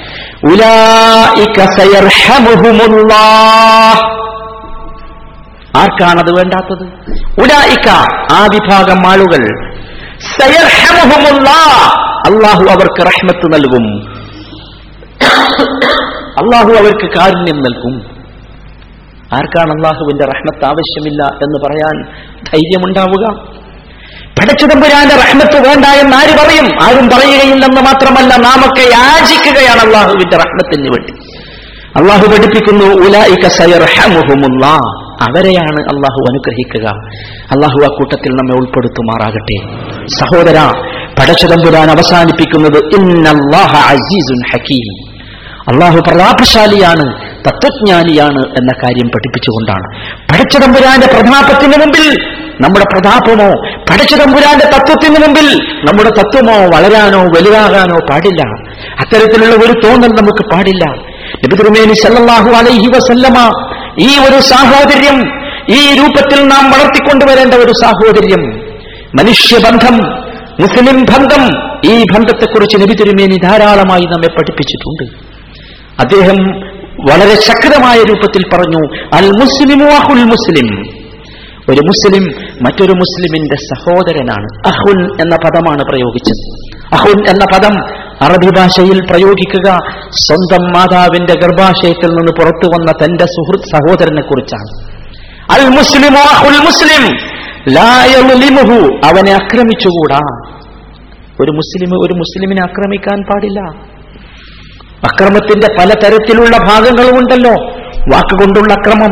ഉലാ. 2.94 4.21
ആർക്കാണത് 5.78 6.32
വേണ്ടാത്തത്? 6.38 6.84
ഉലായിക്ക 7.42 7.90
ആ 8.34 8.48
വിഭാഗം 8.54 9.08
ആളുകൾ. 9.08 9.44
അള്ളാഹു 12.28 12.64
അവർക്ക് 12.64 13.06
റഹ്മത്ത് 13.06 13.46
നൽകും. 13.54 13.86
അള്ളാഹു 16.42 16.72
അവർക്ക് 16.72 17.18
കാരുണ്യം 17.18 17.64
നൽകും. 17.64 18.22
ആർക്കാണ് 19.34 19.72
അള്ളാഹുവിന്റെ 19.72 20.26
റഹ്മത്ത് 20.26 20.66
ആവശ്യമില്ല 20.66 21.24
എന്ന് 21.24 21.60
പറയാൻ 21.66 22.04
ധൈര്യമുണ്ടാവുക? 22.54 23.52
പടച്ചുതമ്പുരാന്റെ 24.40 25.16
റഹ്മത്ത് 25.16 25.68
വേണ്ട 25.68 25.86
എന്ന് 25.86 26.18
ആര് 26.18 26.34
പറയും? 26.38 26.84
ആരും 26.84 27.10
പറയുകയില്ലെന്ന് 27.10 27.82
മാത്രമല്ല 27.82 28.36
നാമൊക്കെ 28.36 28.82
യാചിക്കുകയാണ് 28.82 29.80
അള്ളാഹുവിന്റെ 29.80 30.38
റഹ്മത്തിന് 30.38 30.90
വേണ്ടി. 30.90 31.14
അള്ളാഹു 31.96 32.26
പഠിപ്പിക്കുന്നു 32.26 32.86
ഉലായിക 32.86 33.48
സയർഹമുഹുമുള്ള 33.48 34.68
അവരെയാണ് 35.28 35.82
അള്ളാഹു 35.92 36.22
അനുഗ്രഹിക്കുക. 36.30 36.88
അള്ളാഹു 37.54 37.78
ആ 37.84 37.90
കൂട്ടത്തിൽ 37.98 38.32
നമ്മെ 38.32 38.56
ഉൾപ്പെടുത്തുമാറാകട്ടെ. 38.56 39.58
സഹോദര 40.20 40.58
പടച്ചതമ്പുരാൻ 41.20 41.90
അവസാനിപ്പിക്കുന്നത് 41.90 42.80
അസീസുൻ 43.94 44.42
അള്ളാഹു 45.72 45.98
പ്രതാപശാലിയാണ് 45.98 47.06
തത്വജ്ഞാനിയാണ് 47.48 48.42
എന്ന 48.60 48.72
കാര്യം 48.84 49.08
പഠിപ്പിച്ചുകൊണ്ടാണ്. 49.08 49.86
പടച്ചതമ്പുരാന്റെ 50.32 51.08
പ്രതാപത്തിന് 51.08 51.78
മുമ്പിൽ 51.82 52.06
നമ്മുടെ 52.64 52.86
പ്രതാപമോ 52.94 53.50
പടച്ചതമ്പുരാന്റെ 53.90 54.66
തത്വത്തിന് 54.66 55.20
മുമ്പിൽ 55.26 55.48
നമ്മുടെ 55.88 56.10
തത്വമോ 56.10 56.58
വളരാനോ 56.76 57.22
വലുതാകാനോ 57.24 57.98
പാടില്ല. 58.10 58.42
അത്തരത്തിലുള്ള 59.02 59.56
ഒരു 59.56 59.74
തോന്നൽ 59.86 60.12
നമുക്ക് 60.22 60.44
പാടില്ല. 60.54 60.86
നബിതിരുമേനി 61.44 61.94
സല്ലല്ലാഹു 61.94 62.50
അലൈഹി 62.50 62.88
വസല്ലമ 62.88 63.38
ഈ 64.00 64.18
ഒരു 64.20 64.40
സാഹോദര്യം 64.40 65.42
ഈ 65.76 65.98
രൂപത്തിൽ 65.98 66.44
നാം 66.48 66.72
വളർത്തിക്കൊണ്ടുവരേണ്ട 66.72 67.54
ഒരു 67.54 67.72
സാഹോദര്യം. 67.82 68.60
മനുഷ്യബന്ധം 69.20 69.98
മുസ്ലിം 70.60 71.04
ബന്ധം 71.04 71.72
ഈ 71.86 72.04
ബന്ധത്തെക്കുറിച്ച് 72.14 72.78
നബി 72.78 72.94
തിരുമേനി 72.94 73.38
ധാരാളമായി 73.44 74.02
നമ്മെ 74.02 74.28
പഠിപ്പിച്ചിട്ടുണ്ട്. 74.28 75.32
അദ്ദേഹം 76.02 76.36
വളരെ 77.10 77.36
ശക്തമായ 77.36 78.04
രൂപത്തിൽ 78.04 78.44
പറഞ്ഞു 78.54 79.08
അൽ 79.14 79.30
മുസ്ലിമു 79.30 79.86
അഹുൽ 79.86 80.24
മുസ്ലിം. 80.24 80.82
ഒരു 81.70 81.80
മുസ്ലിം 81.80 82.24
മറ്റൊരു 82.62 82.92
മുസ്ലിമിന്റെ 82.92 83.56
സഹോദരനാണ് 83.56 84.48
അഹുൽ 84.68 85.22
എന്ന 85.22 85.36
പദമാണ് 85.36 85.84
പ്രയോഗിച്ചത്. 85.84 86.72
അഹുൽ 86.96 87.30
എന്ന 87.30 87.46
പദം 87.54 88.01
അറബി 88.22 88.50
ഭാഷയിൽ 88.58 89.00
പ്രയോഗിക്കുക. 89.12 89.80
സ്വന്തം 90.10 90.64
മാതാവിന്റെ 90.72 91.34
ഗർഭാശയത്തിൽ 91.34 92.10
നിന്ന് 92.10 92.32
പുറത്തു 92.32 92.68
വന്ന 92.68 92.92
തന്റെ 92.92 93.26
സുഹൃത്ത് 93.26 93.66
സഹോദരനെ 93.66 94.22
കുറിച്ചാണ് 94.22 94.92
അൽ 95.52 95.70
മുസ്ലിം 95.70 96.14
ലാ 97.74 98.06
യളിമുഹു 98.06 99.08
അവനെ 99.08 99.32
ആക്രമിച്ചുകൂടാ. 99.32 100.20
ഒരു 101.42 101.52
മുസ്ലിം 101.52 102.02
ഒരു 102.02 102.14
മുസ്ലിമിനെ 102.14 102.62
ആക്രമിക്കാൻ 102.64 103.22
പാടില്ല. 103.22 103.60
അക്രമത്തിന്റെ 105.04 105.68
പലതരത്തിലുള്ള 105.80 106.58
ഭാഗങ്ങളുമുണ്ടല്ലോ 106.58 107.52
വാക്കുകൊണ്ടുള്ള 108.14 108.74
അക്രമം 108.74 109.12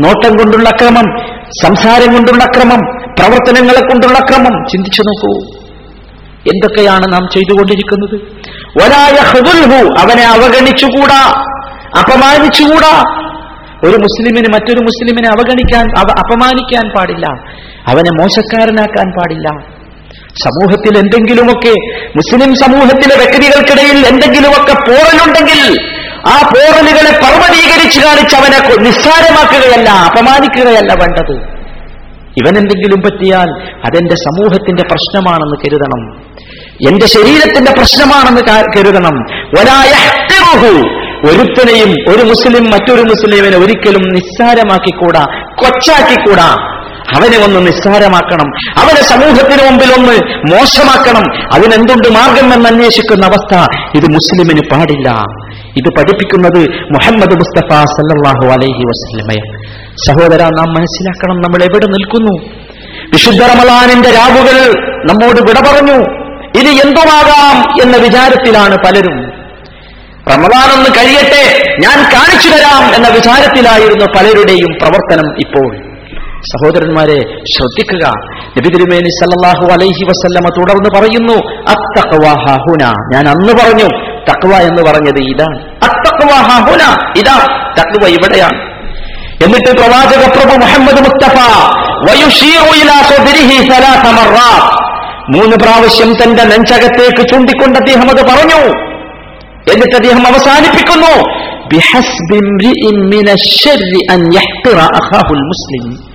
നോട്ടം 0.00 0.36
കൊണ്ടുള്ള 0.36 0.68
അക്രമം 0.68 1.18
സംസാരം 1.62 2.14
കൊണ്ടുള്ള 2.14 2.44
അക്രമം 2.44 2.78
പ്രവർത്തനങ്ങളെ 3.18 3.80
കൊണ്ടുള്ള 3.80 4.18
അക്രമം. 4.18 4.64
ചിന്തിച്ചു 4.72 5.02
നോക്കൂ. 5.02 5.63
എന്തൊക്കെയാണ് 6.46 7.12
നാം 7.12 7.28
ചെയ്തുകൊണ്ടിരിക്കുന്നത്? 7.34 8.16
ഒരായ 8.84 9.16
ഹൃദുൽഹു 9.22 9.84
അവനെ 10.00 10.22
അവഗണിച്ചുകൂടാ 10.22 11.44
അപമാനിച്ചുകൂടാ. 11.98 13.24
ഒരു 13.84 13.96
മുസ്ലിമിന് 13.96 14.54
മറ്റൊരു 14.54 14.78
മുസ്ലിമിനെ 14.78 15.28
അവഗണിക്കാൻ 15.28 15.98
അപമാനിക്കാൻ 15.98 16.96
പാടില്ല. 16.96 17.26
അവനെ 17.86 18.22
മോശക്കാരനാക്കാൻ 18.22 19.10
പാടില്ല. 19.10 19.74
സമൂഹത്തിൽ 20.44 20.98
എന്തെങ്കിലുമൊക്കെ 20.98 21.74
മുസ്ലിം 22.08 22.54
സമൂഹത്തിലെ 22.54 23.14
വ്യക്തികൾക്കിടയിൽ 23.16 24.06
എന്തെങ്കിലുമൊക്കെ 24.06 24.72
പോറലുണ്ടെങ്കിൽ 24.72 25.78
ആ 26.26 26.48
പോറലുകളെ 26.48 27.10
പർവതീകരിച്ചു 27.10 28.00
കാണിച്ച് 28.00 28.36
അവനെ 28.36 28.78
നിസ്സാരമാക്കുകയല്ല 28.78 29.90
അപമാനിക്കുകയല്ല 29.90 30.92
വേണ്ടത്. 30.92 31.54
ഇവനെന്തെങ്കിലും 32.42 33.00
പറ്റിയാൽ 33.02 33.48
അതെന്റെ 33.86 34.14
സമൂഹത്തിന്റെ 34.14 34.82
പ്രശ്നമാണെന്ന് 34.82 35.56
കരുതണം. 35.64 36.24
എന്റെ 36.88 37.06
ശരീരത്തിന്റെ 37.06 37.72
പ്രശ്നമാണെന്ന് 37.72 38.40
കരുതണം. 38.78 39.14
വലായഹ്തിറുഹു. 39.30 41.04
ഒരുത്തനെയും 41.28 41.88
ഒരു 41.88 42.22
മുസ്ലിം 42.22 42.70
മറ്റൊരു 42.70 43.02
മുസ്ലിമിനെ 43.02 43.56
ഒരിക്കലും 43.56 44.02
നിസ്സാരമാക്കിക്കൂടാ. 44.02 45.26
കൊച്ചാക്കിക്കൂടാ. 45.54 46.56
അവനെ 47.14 47.44
ഒന്ന് 47.44 47.66
നിസ്സാരമാക്കണം. 47.66 48.48
അവനെ 48.78 49.02
സമൂഹത്തിന് 49.02 49.70
മുമ്പിൽ 49.70 49.92
ഒന്ന് 49.98 50.12
മോശമാക്കണം. 50.52 51.54
അതിനെന്തുണ്ട് 51.54 52.08
മാർഗം 52.08 52.54
എന്ന് 52.54 52.68
അന്വേഷിക്കുന്ന 52.68 53.26
അവസ്ഥ? 53.26 53.58
ഇത് 53.94 54.10
മുസ്ലിമിന് 54.10 54.60
പാടില്ല. 54.70 55.10
ഇത് 55.76 55.88
പഠിപ്പിക്കുന്നത് 55.98 56.68
മുഹമ്മദ് 56.68 57.32
മുസ്തഫ 57.32 57.70
സല്ലാഹു 57.70 58.52
അലൈഹി 58.52 58.82
വസ്ലമയ 58.82 59.58
സഹോദര 60.08 60.42
നാം 60.42 60.68
മനസ്സിലാക്കണം 60.68 61.36
നമ്മൾ 61.36 61.62
എവിടെ 61.62 61.86
നിൽക്കുന്നു. 61.86 62.64
വിശുദ്ധ 63.12 63.42
റമലാനിന്റെ 63.42 64.10
രാവുകൾ 64.10 64.74
നമ്മോട് 65.10 65.40
വിട 65.40 65.60
പറഞ്ഞു. 65.60 66.23
ഇനി 66.58 66.72
എന്തുമാകാം 66.84 67.56
എന്ന 67.82 67.96
വിചാരത്തിലാണ് 67.96 68.76
പലരും. 68.84 69.16
റമദാനൊന്ന് 70.32 70.90
കഴിയട്ടെ 70.98 71.42
ഞാൻ 71.84 71.98
കാണിച്ചു 72.14 72.48
തരാം 72.48 72.82
എന്ന 72.94 73.08
വിചാരത്തിലായിരുന്നു 73.08 74.06
പലരുടെയും 74.16 74.70
പ്രവർത്തനം 74.82 75.28
ഇപ്പോൾ. 75.44 75.70
സഹോദരന്മാരെ 76.50 77.18
ശ്രദ്ധിക്കുക. 77.52 78.04
നബി 78.56 78.68
തിരുമേനി 78.74 79.10
സല്ലല്ലാഹു 79.18 79.66
അലൈഹി 79.74 80.04
വസല്ലമ 80.10 80.48
തുടർന്ന് 80.58 80.90
പറയുന്നു 80.96 81.36
അത്തഖ്വ 81.74 82.26
ഹാഹുന 82.44 82.82
ഞാൻ 83.14 83.28
അന്ന് 83.34 83.52
പറഞ്ഞു 83.60 83.88
തക്വ 84.28 84.52
എന്ന് 84.68 84.82
പറഞ്ഞത് 84.88 85.20
ഇതാണ് 85.32 85.58
അത്തഖ്വ 85.88 86.32
ഹാഹുന 86.48 86.82
ഇതാ 87.20 87.36
തക്വ 87.78 88.08
ഇവിടെയാണ്. 88.16 88.60
എന്നിട്ട് 89.44 89.70
പ്രവാചക 89.80 90.22
പ്രഭു 90.34 90.54
മുഹമ്മദ് 90.64 91.00
മുസ്തഫ 91.06 91.38
മൂന്ന് 95.30 95.56
പ്രാവശ്യം 95.56 96.12
തന്റെ 96.12 96.44
നെഞ്ചകത്തേക്ക് 96.44 97.28
ചൂണ്ടിക്കൊണ്ട് 97.28 97.78
അദ്ദേഹം 97.78 98.10
അത് 98.10 98.24
പറഞ്ഞു. 98.26 98.72
എന്നിട്ട് 99.72 99.96
അദ്ദേഹം 99.96 100.26
അവസാനിപ്പിക്കുന്നു. 100.26 101.44
മുസ്ലിം. 105.32 106.14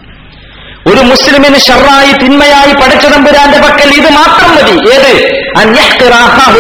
ഒരു 0.88 1.02
മുസ്ലിമിന് 1.02 1.58
ഷർറായി 1.58 2.14
തിന്മയായി 2.14 2.74
പടച്ചതമ്പുരാന്റെ 2.74 3.58
പക്കൽ 3.58 3.94
ഇത് 3.94 4.14
മാത്രം 4.14 4.56
മതി. 4.56 4.90
ഏത്? 4.90 5.34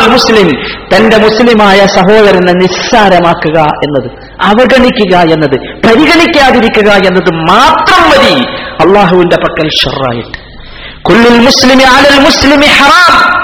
മുസ്ലിം. 0.10 0.50
തന്റെ 0.96 1.18
മുസ്ലിമായ 1.18 1.86
സഹോദരനെ 1.86 2.53
നിസ്സാരമാക്കുക 2.53 3.60
എന്നത് 3.60 4.12
അവഗണിക്കുക 4.41 5.18
എന്നത് 5.18 5.88
പരിഗണിക്കാതിരിക്കുക 5.88 6.91
എന്നത് 6.91 7.34
മാത്രം 7.34 8.10
മതി. 8.10 8.41
അള്ളാഹുവിന്റെ 8.86 9.36
പക്കൽ 9.36 9.70
ഷർറായിട്ട് 9.70 10.49
കുല്ലുൽ 11.07 11.40
മുസ്ലിമി 11.40 11.83
അലൽ 11.83 12.20
മുസ്ലിമി 12.24 12.66
ഹറാം. 12.66 13.40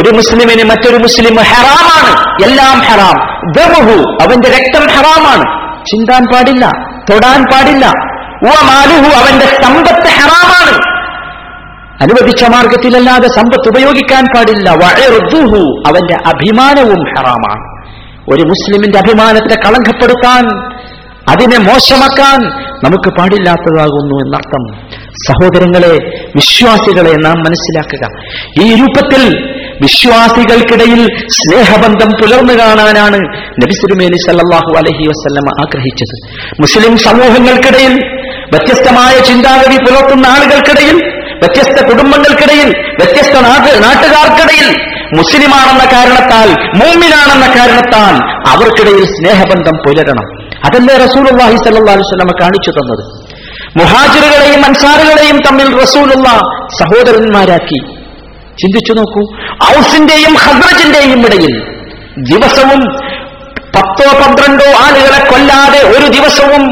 ഒരു 0.00 0.10
മുസ്ലിമിന് 0.10 0.70
മറ്റൊരു 0.70 0.96
മുസ്ലിം 0.96 1.36
ഹറാമാണ്. 1.36 2.42
എല്ലാം 2.44 2.78
ഹറാം. 2.78 3.42
ദമുഹു 3.52 4.24
അവന്റെ 4.24 4.48
രക്തം 4.48 4.86
ഹറാമാണ്. 4.86 5.44
ചിന്താൻ 5.86 6.24
പാടില്ല 6.32 6.70
തൊടാൻ 7.10 7.44
പാടില്ല. 7.52 7.86
ഉവമാലുഹു 8.42 9.20
അവന്റെ 9.20 9.62
സമ്പത്ത് 9.62 10.08
ഹറാമാണ്. 10.08 10.96
അനുവദിച്ച 12.02 12.44
മാർഗത്തിലല്ലാതെ 12.44 13.28
സമ്പത്ത് 13.28 13.68
ഉപയോഗിക്കാൻ 13.68 14.26
പാടില്ല. 14.36 14.70
വഴറുദ്ദുഹു 14.70 15.82
അവന്റെ 15.86 16.14
അഭിമാനവും 16.26 17.04
ഹറാമാണ്. 17.18 17.86
ഒരു 18.34 18.42
മുസ്ലിമിന്റെ 18.42 18.98
അഭിമാനത്തെ 18.98 19.54
കളങ്കപ്പെടുത്താൻ 19.54 20.66
അതിനെ 21.30 21.58
മോശമാക്കാൻ 21.58 22.38
നമുക്ക് 22.84 23.18
പാടില്ലാത്തതാകുന്നു 23.18 24.24
എന്നർത്ഥം. 24.24 24.85
സഹോദരങ്ങളെ 25.24 26.22
വിശ്വാസികളെ 26.36 27.12
നാം 27.12 27.38
മനസ്സിലാക്കുക. 27.38 28.04
ഈ 28.62 28.74
രൂപത്തിൽ 28.74 29.52
വിശ്വാസികൾക്കിടയിൽ 29.82 31.06
സ്നേഹബന്ധം 31.28 32.08
പുലർന്നു 32.22 32.52
കാണാനാണ് 32.52 33.16
നബിസുരുമേലി 33.62 34.16
സല്ലാഹു 34.26 34.78
അലഹി 34.78 35.06
വസ്ല്ലം 35.08 35.60
ആഗ്രഹിച്ചത്. 35.60 36.44
മുസ്ലിം 36.60 36.96
സമൂഹങ്ങൾക്കിടയിൽ 36.98 37.92
വ്യത്യസ്തമായ 38.52 39.20
ചിന്താഗതി 39.20 39.76
പുലർത്തുന്ന 39.76 40.26
ആളുകൾക്കിടയിൽ 40.26 40.96
വ്യത്യസ്ത 41.36 41.86
കുടുംബങ്ങൾക്കിടയിൽ 41.86 42.68
വ്യത്യസ്ത 42.68 43.32
നാട്ട് 43.32 43.84
നാട്ടുകാർക്കിടയിൽ 43.84 44.68
മുസ്ലിമാണെന്ന 45.16 45.84
കാരണത്താൽ 45.92 46.48
മൂമിനാണെന്ന 46.50 47.46
കാരണത്താൽ 47.56 48.14
അവർക്കിടയിൽ 48.48 49.04
സ്നേഹബന്ധം 49.04 49.76
പുലരണം. 49.86 50.46
അതല്ലേ 50.64 50.94
റസൂൽ 50.96 51.24
അള്ളാഹി 51.28 51.52
അലൈഹി 51.52 51.94
വസല്ലമ 51.94 52.30
കാണിച്ചു 52.40 52.70
തന്നത്. 52.70 53.25
മുഹാജിറുകളെയും 53.78 54.62
അൻസാറുകളെയും 54.68 55.38
തമ്മിൽ 55.46 55.68
റസൂലുള്ള 55.82 56.28
സഹോദരന്മാരാക്കി. 56.78 57.80
ചിന്തിച്ചു 58.60 58.92
നോക്കൂ 58.92 59.22
ഔസിന്റെയും 59.78 60.34
ഹദ്രജിന്റെയും 60.44 61.20
ഇടയിൽ 61.26 61.54
ദിവസവും 62.30 62.82
പത്തോ 63.74 64.06
പന്ത്രണ്ടോ 64.20 64.68
ആളുകളെ 64.84 65.18
കൊല്ലാതെ 65.30 65.80
ഒരു 65.94 66.06
ദിവസവും 66.16 66.62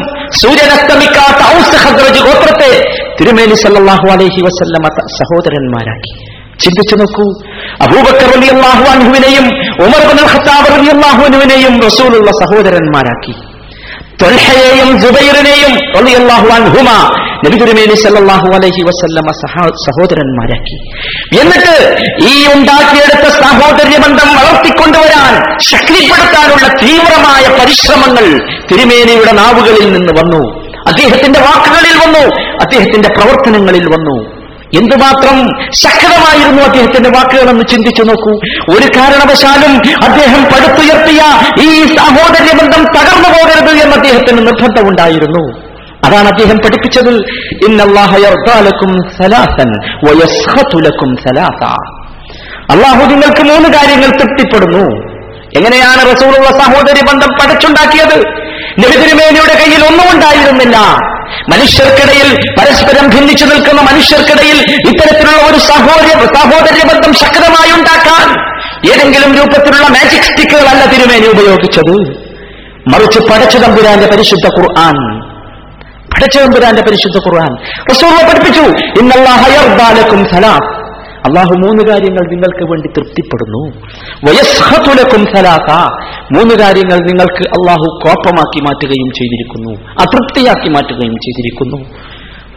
സൂര്യനസ്തമിക്കാത്ത 0.41 1.41
ഔസ് 1.57 1.77
ഹദ്രജ് 1.85 2.21
ഗോത്രത്തെ 2.27 2.71
തിരുമേനി 3.19 3.57
സല്ലാഹു 3.65 4.07
അലഹി 4.15 4.41
വസല്ലമ 4.47 4.85
സഹോദരന്മാരാക്കി. 5.19 6.13
ചിന്തിച്ചു 6.63 6.95
നോക്കൂ 6.97 7.27
അബൂബക്കർ 7.85 8.29
റളിയല്ലാഹു 8.37 8.85
അൻഹുവിനെയും 8.95 9.47
ഉമർ 9.87 10.03
ഇബ്നുൽ 10.07 10.29
ഖത്താബ് 10.35 10.69
റളിയല്ലാഹു 10.77 11.21
അൻഹുവിനെയും 11.29 11.75
റസൂലുള്ള 11.89 12.31
സഹോദരന്മാരാക്കി. 12.43 13.35
തൊൽഹയെയും 14.23 15.01
ജുബൈറിനെയും 15.01 15.99
അൻഹുമ 16.53 17.11
സഹോദരന്മാരാക്കി. 19.87 20.77
എന്നിട്ട് 21.41 21.97
ഈ 22.27 22.47
ഉണ്ടാക്കിയെടുത്ത 22.47 23.29
സഹോദര്യ 23.29 23.99
ബന്ധം 23.99 24.29
വളർത്തിക്കൊണ്ടുവരാൻ 24.29 25.59
ശക്തിപ്പെടുത്താനുള്ള 25.59 26.69
തീവ്രമായ 26.83 27.59
പരിശ്രമങ്ങൾ 27.59 28.49
തിരുമേനിയുടെ 28.73 29.33
നാവുകളിൽ 29.33 29.93
നിന്ന് 29.93 30.13
വന്നു. 30.21 30.65
അദ്ദേഹത്തിന്റെ 30.89 31.41
വാക്കുകളിൽ 31.41 32.07
വന്നു. 32.07 32.41
അദ്ദേഹത്തിന്റെ 32.41 33.09
പ്രവർത്തനങ്ങളിൽ 33.09 33.87
വന്നു. 33.87 34.34
എന്തുമാത്രം 34.77 35.49
ശക്തമായിരുന്നു 35.73 36.63
അദ്ദേഹത്തിന്റെ 36.63 37.11
വാക്കുകളെന്ന് 37.11 37.65
ചിന്തിച്ചു 37.71 38.03
നോക്കൂ. 38.03 38.33
ഒരു 38.75 38.99
കാരണവശാലും 38.99 40.05
അദ്ദേഹം 40.05 40.45
പടുത്തുയർത്തിയ 40.45 41.23
ഈ 41.65 41.97
സഹോദര്യ 41.97 42.53
ബന്ധം 42.53 42.85
തകർന്നു 42.85 43.29
പോകരുത് 43.29 43.83
എന്ന് 43.83 43.97
അദ്ദേഹത്തിന് 43.97 44.39
നിർബന്ധമുണ്ടായിരുന്നു. 44.39 45.75
അതാണ് 46.05 46.29
അദ്ദേഹം 46.29 46.57
പഠിപ്പിച്ചത് 46.57 47.11
അള്ളാഹു 52.71 53.05
നിങ്ങൾക്ക് 53.05 53.43
മൂന്ന് 53.43 53.69
കാര്യങ്ങൾ 53.69 54.07
തൃപ്തിപ്പെടുന്നു. 54.07 55.15
എങ്ങനെയാണ് 55.57 56.17
റസൂറുള്ള 56.17 56.51
സഹോദര്യ 56.59 57.01
ബന്ധം 57.13 57.29
പടച്ചുണ്ടാക്കിയത്? 57.29 58.19
നബിതിരുമേനിയുടെ 58.79 59.55
കയ്യിൽ 59.55 59.87
ഒന്നും 59.87 60.15
ഉണ്ടായിരുന്നില്ല. 60.15 60.99
മനുഷ്യർക്കിടയിൽ 61.51 62.55
പരസ്പരം 62.61 63.09
ഭിന്നിച്ചു 63.09 63.45
നിൽക്കുന്ന 63.45 63.81
മനുഷ്യർക്കിടയിൽ 63.81 64.59
ഇത്തരത്തിലുള്ള 64.89 65.51
ഒരു 65.51 65.59
സഹോദര 65.59 66.27
സഹോദര്യ 66.35 66.95
ബന്ധം 66.95 67.15
ശക്തമായി 67.15 67.81
ഉണ്ടാക്കാൻ 67.81 68.55
ഏതെങ്കിലും 68.93 69.35
രൂപത്തിലുള്ള 69.35 69.89
മാജിക് 69.89 70.23
സ്റ്റിക്കുകളല്ല 70.23 70.85
തിരുമേനി 70.85 71.27
ഉപയോഗിച്ചത്. 71.27 72.25
മറിച്ച് 72.95 73.19
പടച്ചു 73.21 73.59
തമ്പുരാന്റെ 73.59 74.07
പരിശുദ്ധ 74.07 74.61
ഖുർആൻ. 74.61 75.21
പടച്ചു 76.09 76.39
തമ്പുരാന്റെ 76.39 76.83
പരിശുദ്ധ 76.83 77.17
ഖുർആൻ. 77.17 77.57
റസൂൽ 77.91 78.29
പഠിപ്പിച്ചു 78.29 78.61
ഇന്നല്ലാഹയർദാലക്കും 79.01 80.27
സലാം. 80.35 80.84
അള്ളാഹു 81.25 81.49
മൂന്ന് 81.49 81.85
കാര്യങ്ങൾ 81.85 82.31
നിങ്ങൾക്ക് 82.31 82.71
വേണ്ടി 82.71 82.89
തൃപ്തിപ്പെടുന്നു. 82.89 83.87
വയസ്ഹത്തുലക്കും 84.29 85.37
സലാത്ത 85.37 85.73
മൂന്ന് 86.37 86.55
കാര്യങ്ങൾ 86.55 86.97
നിങ്ങൾക്ക് 86.97 87.43
അള്ളാഹു 87.43 88.01
കോപ്പമാക്കി 88.07 88.61
മാറ്റുകയും 88.61 89.11
ചെയ്തിരിക്കുന്നു. 89.11 89.93
അതൃപ്തിയാക്കി 90.01 90.69
മാറ്റുകയും 90.69 91.15
ചെയ്തിരിക്കുന്നു. 91.15 91.99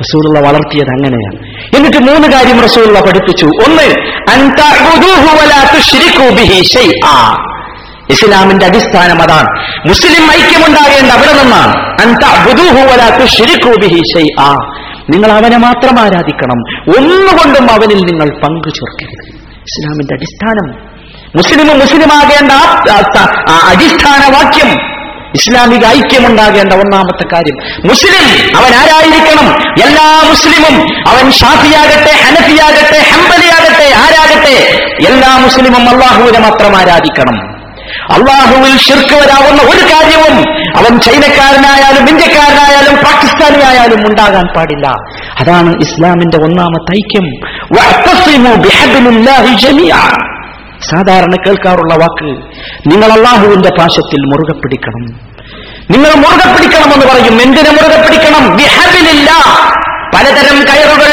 റസൂലുള്ള 0.01 0.39
വളർത്തിയത് 0.39 0.89
അങ്ങനെയാണ്. 0.89 1.57
എന്നിട്ട് 1.75 1.97
മൂന്ന് 1.97 2.27
കാര്യം 2.27 2.59
റസൂലുള്ള 2.59 2.99
പഠിപ്പിച്ചു. 2.99 3.45
ഒന്ന്. 3.45 4.17
ഇസ്ലാമിന്റെ 8.09 8.65
അടിസ്ഥാനം 8.65 9.21
അതാണ്. 9.21 9.47
മുസ്ലിം 9.89 10.31
ഐക്യമുണ്ടാകേണ്ട 10.31 11.11
അവിടെ 11.11 11.43
നിന്നാണ്. 11.43 11.87
നിങ്ങൾ 15.09 15.31
അവനെ 15.31 15.57
മാത്രം 15.57 15.99
ആരാധിക്കണം. 15.99 16.59
ഒന്നുകൊണ്ടും 16.97 17.71
അവനിൽ 17.71 17.97
നിങ്ങൾ 17.97 18.39
പങ്കു 18.39 18.69
ചേർക്കരുത്. 18.69 19.35
ഇസ്ലാമിന്റെ 19.53 20.13
അടിസ്ഥാനം. 20.13 20.97
മുസ്ലിം 21.35 21.79
മുസ്ലിമാകേണ്ട 21.79 22.51
അടിസ്ഥാന 23.69 24.31
വാക്യം 24.33 24.97
ഇസ്ലാമിക 25.35 25.85
ഐക്യമുണ്ടാകേണ്ട 25.85 26.73
ഒന്നാമത്തെ 26.73 27.27
കാര്യം. 27.33 27.87
മുസ്ലിം 27.87 28.57
അവൻ 28.57 28.75
ആരായിരിക്കണം? 28.75 29.53
എല്ലാ 29.83 30.29
മുസ്ലിമും 30.29 30.87
അവൻ 31.07 31.31
ഷാഫിയാകട്ടെ 31.31 32.11
ഹനഫിയാകട്ടെ 32.11 32.99
ഹംബലിയാകട്ടെ 32.99 33.93
ആരാകട്ടെ 33.95 34.79
എല്ലാ 35.07 35.37
മുസ്ലിമും 35.37 35.89
അള്ളാഹുവിനെ 35.89 36.39
മാത്രം 36.39 36.77
ആരാധിക്കണം. 36.77 37.56
അള്ളാഹുവിൽ 38.13 38.77
ഷിർക്ക് 38.77 39.15
വരാവുന്ന 39.15 39.61
ഒരു 39.61 39.83
കാര്യവും 39.93 40.35
അവൻ 40.77 40.99
ചൈനക്കാരനായാലും 40.99 42.09
ഇന്ത്യക്കാരനായാലും 42.09 42.95
പാകിസ്ഥാനിയായാലും 42.95 44.07
ഉണ്ടാകാൻ 44.07 44.45
പാടില്ല. 44.55 44.87
അതാണ് 45.39 45.75
ഇസ്ലാമിന്റെ 45.81 46.37
ഒന്നാമത്തെ 46.37 46.93
ഐക്യം. 46.95 47.27
സാധാരണ 50.91 51.35
കേൾക്കാറുള്ള 51.47 51.93
വാക്ക് 51.93 52.29
നിങ്ങൾ 52.91 53.11
അള്ളാഹുവിന്റെ 53.11 53.69
പാശത്തിൽ 53.79 54.21
മുറുകെ 54.25 54.59
പിടിക്കണം. 54.59 55.05
നിങ്ങൾ 55.91 56.13
മുറുകെ 56.13 56.53
പിടിക്കണമെന്ന് 56.53 57.05
പറയും. 57.05 57.41
എന്തിനെ 57.41 57.71
മുറുകെ 57.71 58.01
പിടിക്കണം? 58.01 58.57
പലതരം 60.15 60.59
കയറുകൾ 60.59 61.11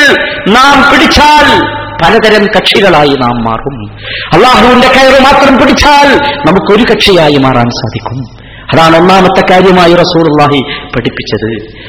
നാം 0.49 0.93
പിടിച്ചാൽ 0.93 1.75
പലതരം 2.03 2.47
കക്ഷികളായി 2.47 3.09
നാം 3.09 3.45
മാറും. 3.45 3.91
അള്ളാഹുവിന്റെ 4.33 4.89
കയറ് 4.89 5.23
മാത്രം 5.23 5.57
പിടിച്ചാൽ 5.57 6.17
നമുക്കൊരു 6.49 6.83
കക്ഷിയായി 6.83 7.37
മാറാൻ 7.37 7.65
സാധിക്കും. 7.65 8.45
അതാണ് 8.73 8.97
ഒന്നാമത്തെ 8.97 9.47
കാര്യമായി 9.51 9.95
റസൂലുള്ളാഹി 9.95 10.61
പഠിപ്പിച്ചത്. 10.97 11.85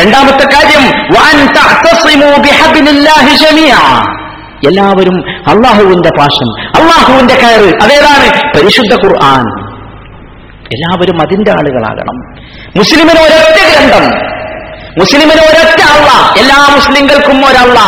രണ്ടാമത്തെ 0.00 0.44
കാര്യം. 0.44 1.14
എല്ലാവരും 4.68 5.28
അള്ളാഹുവിന്റെ 5.48 6.10
പാഷൻ 6.18 6.62
അള്ളാഹുവിന്റെ 6.80 7.34
കയറ് 7.34 7.74
അതേതാണ്? 7.82 8.58
പരിശുദ്ധ 8.58 8.94
ഖുർആൻ. 8.94 9.66
എല്ലാവരും 10.66 11.20
അതിന്റെ 11.20 11.50
ആളുകളാകണം. 11.50 12.42
മുസ്ലിമിന് 12.76 13.18
ഒരൊറ്റ 13.18 13.76
ഗ്രന്ഥം 13.76 14.25
മുസ്ലിമിന് 14.98 15.40
ഒരൊറ്റ 15.40 15.82
അള്ള 15.82 16.34
എല്ലാ 16.38 16.68
മുസ്ലിങ്ങൾക്കും 16.74 17.46
ഒരള്ള. 17.46 17.80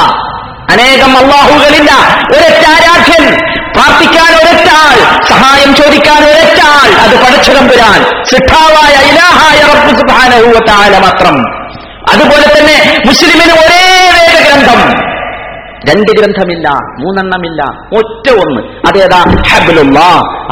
അനേകം 0.71 1.19
അള്ളാഹുകളില്ല 1.19 1.93
ഒരൊറ്റ 2.37 2.67
ആരാധ്യൻ. 2.67 3.39
പ്രാർത്ഥിക്കാൻ 3.73 4.31
ഒരൊറ്റ 4.37 4.69
ആൾ 4.71 5.25
സഹായം 5.25 5.75
ചോദിക്കാൻ 5.75 6.25
ഒരൊറ്റ 6.25 6.61
ആൾ 6.61 6.89
അത് 7.01 7.21
പടച്ചുതമ്പുരാൻ 7.25 8.25
സിദ്ധാവായ 8.25 8.93
ഇലാഹായ 9.11 9.61
റബ്ബ് 9.61 9.99
മാത്രം. 10.99 11.37
അതുപോലെ 12.11 12.59
തന്നെ 12.59 12.99
മുസ്ലിമിന് 13.07 13.53
ഒരേ 13.53 14.11
വേദഗ്രന്ഥം. 14.17 15.09
രണ്ട് 15.87 16.13
ഗ്രന്ഥമില്ല 16.21 16.69
മൂന്നെണ്ണമില്ല 17.01 17.63
ഒറ്റ 17.99 18.31
ഒന്ന്. 18.31 18.63
അതേതാ? 18.89 19.21
ഹബിലുള്ള 19.51 19.99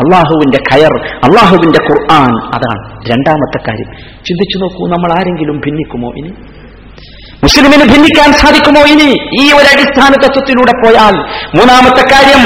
അള്ളാഹുവിന്റെ 0.00 0.58
കയർ 0.72 1.06
അള്ളാഹുവിന്റെ 1.24 1.78
ഖുർആൻ. 1.90 2.32
അതാണ് 2.54 3.10
രണ്ടാമത്തെ 3.10 3.58
കാര്യം. 3.68 3.92
ചിന്തിച്ചു 4.26 4.58
നോക്കൂ 4.58 4.86
നമ്മൾ 4.88 5.12
ആരെങ്കിലും 5.12 5.60
ഭിന്നിക്കുമോ 5.66 6.08
ഇനി? 6.08 6.32
മുസ്ലിമിന് 7.42 7.82
ഭിന്നിക്കാൻ 7.82 8.32
സാധിക്കുമോ 8.32 8.80
ഇനി? 8.80 9.10
ഈ 9.42 9.52
ഒരു 9.52 9.66
അടിസ്ഥാന 9.66 10.12
തത്വത്തിലൂടെ 10.12 10.72
പോയാൽ 10.84 11.14
മൂന്നാമത്തെ 11.56 12.02
കാര്യം 12.12 12.40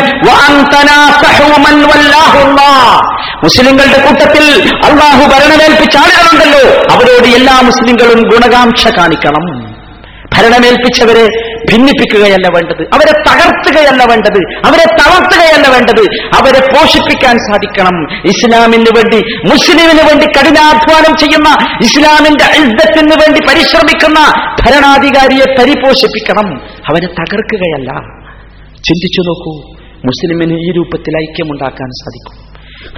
മുസ്ലിങ്ങളുടെ 3.45 4.07
കൂട്ടത്തിൽ 4.07 4.69
അള്ളാഹു 4.85 5.23
ഭരണമേൽപ്പിച്ച 5.25 5.97
ആളുകളുണ്ടല്ലോ. 5.97 6.81
അവരോട് 6.91 7.29
എല്ലാ 7.37 7.61
മുസ്ലിങ്ങളും 7.61 8.23
ഗുണകാംക്ഷ 8.23 8.89
കാണിക്കണം. 8.89 9.71
ഭരണമേൽപ്പിച്ചവരെ 10.37 11.50
ഭിന്നിപ്പിക്കുകയല്ല 11.73 12.49
വേണ്ടത്. 12.55 12.83
അവരെ 12.83 13.13
തകർത്തുകയല്ല 13.13 14.05
വേണ്ടത്. 14.05 14.41
അവരെ 14.67 14.85
തളർത്തുകയല്ല 14.85 15.69
വേണ്ടത്. 15.71 16.03
അവരെ 16.39 16.61
പോഷിപ്പിക്കാൻ 16.73 17.39
സാധിക്കണം. 17.39 17.97
ഇസ്ലാമിന് 18.13 18.85
വേണ്ടി 18.97 19.17
മുസ്ലിമിന് 19.51 20.09
വേണ്ടി 20.09 20.27
കഠിനാധ്വാനം 20.27 21.17
ചെയ്യുന്ന 21.17 21.79
ഇസ്ലാമിന്റെ 21.83 22.45
ഇസ്സത്തിന് 22.45 23.15
വേണ്ടി 23.23 23.41
പരിശ്രമിക്കുന്ന 23.49 24.21
ഭരണാധികാരിയെ 24.61 25.55
പരിപോഷിപ്പിക്കണം. 25.59 26.61
അവരെ 26.67 27.07
തകർക്കുകയല്ല. 27.07 27.91
ചിന്തിച്ചു 28.89 29.21
നോക്കൂ. 29.21 29.81
മുസ്ലിമിന് 30.05 30.59
ഈ 30.61 30.73
രൂപത്തിൽ 30.73 31.17
ഐക്യമുണ്ടാക്കാൻ 31.17 31.89
സാധിക്കും. 32.03 32.51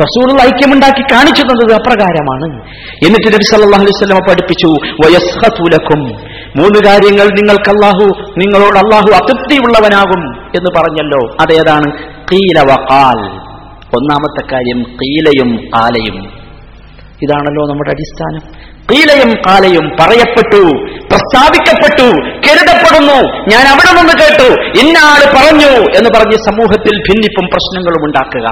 റസൂൾ 0.02 0.40
ഐക്യമുണ്ടാക്കി 0.42 1.14
കാണിച്ചു 1.14 1.42
തന്നത് 1.42 1.74
അപ്രകാരമാണ്. 1.74 2.64
എന്നിട്ട് 3.06 3.26
നബി 3.26 3.42
സല്ലല്ലാഹു 3.42 3.82
അലൈഹി 3.82 4.04
വസല്ലം 4.04 4.18
പഠിപ്പിച്ചു 4.28 4.66
വയസ്ഖതു 5.04 5.70
ലക്കും 5.70 6.31
മൂന്ന് 6.56 6.86
കാര്യങ്ങൾ 6.86 7.24
നിങ്ങൾക്ക് 7.24 7.70
അള്ളാഹു 7.70 8.32
നിങ്ങളോട് 8.38 8.78
അള്ളാഹു 8.78 9.24
അതൃപ്തിയുള്ളവനാകും 9.24 10.34
എന്ന് 10.34 10.80
പറഞ്ഞല്ലോ. 10.80 11.36
അതേതാണ്? 11.40 11.86
ഒന്നാമത്തെ 13.96 14.54
കാര്യം 14.54 14.82
കീലയും 14.82 15.70
ആലയും 15.76 16.42
ഇതാണല്ലോ 17.22 17.66
നമ്മുടെ 17.68 17.90
അടിസ്ഥാനം. 17.90 18.72
കീലയും 18.92 19.34
കാലയും 19.46 19.88
പറയപ്പെട്ടു 20.00 20.62
പ്രസ്താവിക്കപ്പെട്ടു 20.86 22.08
കരുതപ്പെടുന്നു. 22.22 23.32
ഞാൻ 23.32 23.68
അവിടെ 23.68 24.00
നിന്ന് 24.00 24.12
കേട്ടു 24.12 24.62
ഇന്നാൾ 24.80 25.34
പറഞ്ഞു 25.36 25.82
എന്ന് 25.98 26.10
പറഞ്ഞ് 26.18 26.32
സമൂഹത്തിൽ 26.32 26.98
ഭിന്നിപ്പും 26.98 27.46
പ്രശ്നങ്ങളും 27.46 28.04
ഉണ്ടാക്കുക. 28.04 28.48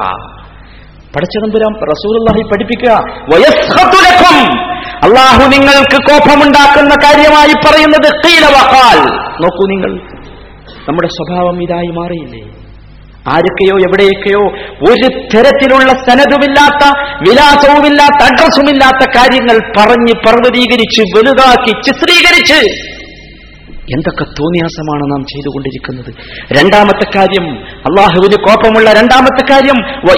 പടച്ചതമ്പുരാൻ 1.17 1.75
റസൂലുള്ളാഹി 1.75 2.43
പഠിപ്പിക്കുക. 2.53 2.93
അള്ളാഹു 5.05 5.49
നിങ്ങൾക്ക് 5.49 5.97
കോപമുണ്ടാക്കുന്ന 6.03 6.95
കാര്യമായി 7.05 7.53
പറയുന്നത് 7.53 8.09
ഖീല 8.27 8.47
വഖാൽ. 8.47 8.99
നോക്കൂ 9.43 9.67
നിങ്ങൾ. 9.67 10.01
നമ്മുടെ 10.89 11.09
സ്വഭാവം 11.09 11.63
ഇതായി 11.63 11.87
മാറിയില്ലേ? 11.87 12.61
ആരൊക്കെയോ 13.29 13.79
എവിടെയൊക്കെയോ 13.79 14.43
ഒരു 14.93 15.09
തരത്തിലുള്ള 15.35 15.93
സനതുമില്ലാത്ത 15.93 16.85
വിലാസവുമില്ലാത്ത 17.29 18.23
അഡ്രസ്സുമില്ലാത്ത 18.25 19.11
കാര്യങ്ങൾ 19.17 19.73
പറഞ്ഞ് 19.79 20.13
പർവതീകരിച്ച് 20.27 21.01
വലുതാക്കി 21.01 21.71
ചിത്രീകരിച്ച് 21.71 22.91
എന്തൊക്കെ 23.95 24.25
തോന്നിയാസമാണ് 24.25 25.13
നാം 25.13 25.25
ചെയ്തുകൊണ്ടിരിക്കുന്നത്? 25.25 26.15
രണ്ടാമത്തെ 26.59 27.19
കാര്യം 27.19 27.47
അള്ളാഹുവിന് 27.63 28.37
കോപമുള്ള 28.37 28.93
രണ്ടാമത്തെ 28.93 29.53
കാര്യം 29.53 30.09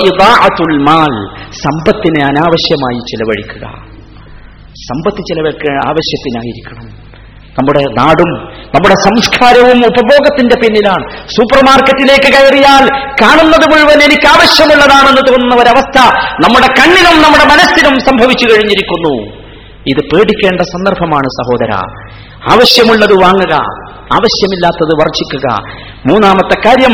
സമ്പത്തിനെ 1.65 2.25
അനാവശ്യമായി 2.25 2.99
ചിലവഴിക്കുക. 2.99 3.92
സമ്പത്ത് 4.89 5.19
ചെലവൊക്കെ 5.19 5.89
ആവശ്യത്തിനായിരിക്കണം. 5.89 7.13
നമ്മുടെ 7.59 7.83
നാടും 7.83 8.31
നമ്മുടെ 8.75 8.95
സംസ്കാരവും 8.95 9.87
ഉപഭോഗത്തിന്റെ 9.87 10.57
പിന്നിലാണ്. 10.57 11.27
സൂപ്പർ 11.27 11.67
മാർക്കറ്റിലേക്ക് 11.67 12.33
കയറിയാൽ 12.35 13.13
കാണുന്നത് 13.23 13.71
മുഴുവൻ 13.73 14.03
എനിക്ക് 14.03 14.27
ആവശ്യമുള്ളതാണെന്ന് 14.27 15.33
തോന്നുന്ന 15.33 15.55
ഒരവസ്ഥ 15.55 16.07
നമ്മുടെ 16.45 16.67
കണ്ണിനും 16.67 17.23
നമ്മുടെ 17.23 17.45
മനസ്സിനും 17.45 18.01
സംഭവിച്ചു 18.01 18.47
കഴിഞ്ഞിരിക്കുന്നു. 18.47 19.43
ഇത് 19.89 20.17
പേടിക്കേണ്ട 20.17 20.61
സന്ദർഭമാണ് 20.61 21.25
സഹോദര. 21.25 21.73
ആവശ്യമുള്ളത് 22.53 23.13
വാങ്ങുക 23.23 23.55
ആവശ്യമില്ലാത്തത് 24.13 24.95
വർജിക്കുക. 24.95 25.63
മൂന്നാമത്തെ 26.11 26.61
കാര്യം 26.61 26.93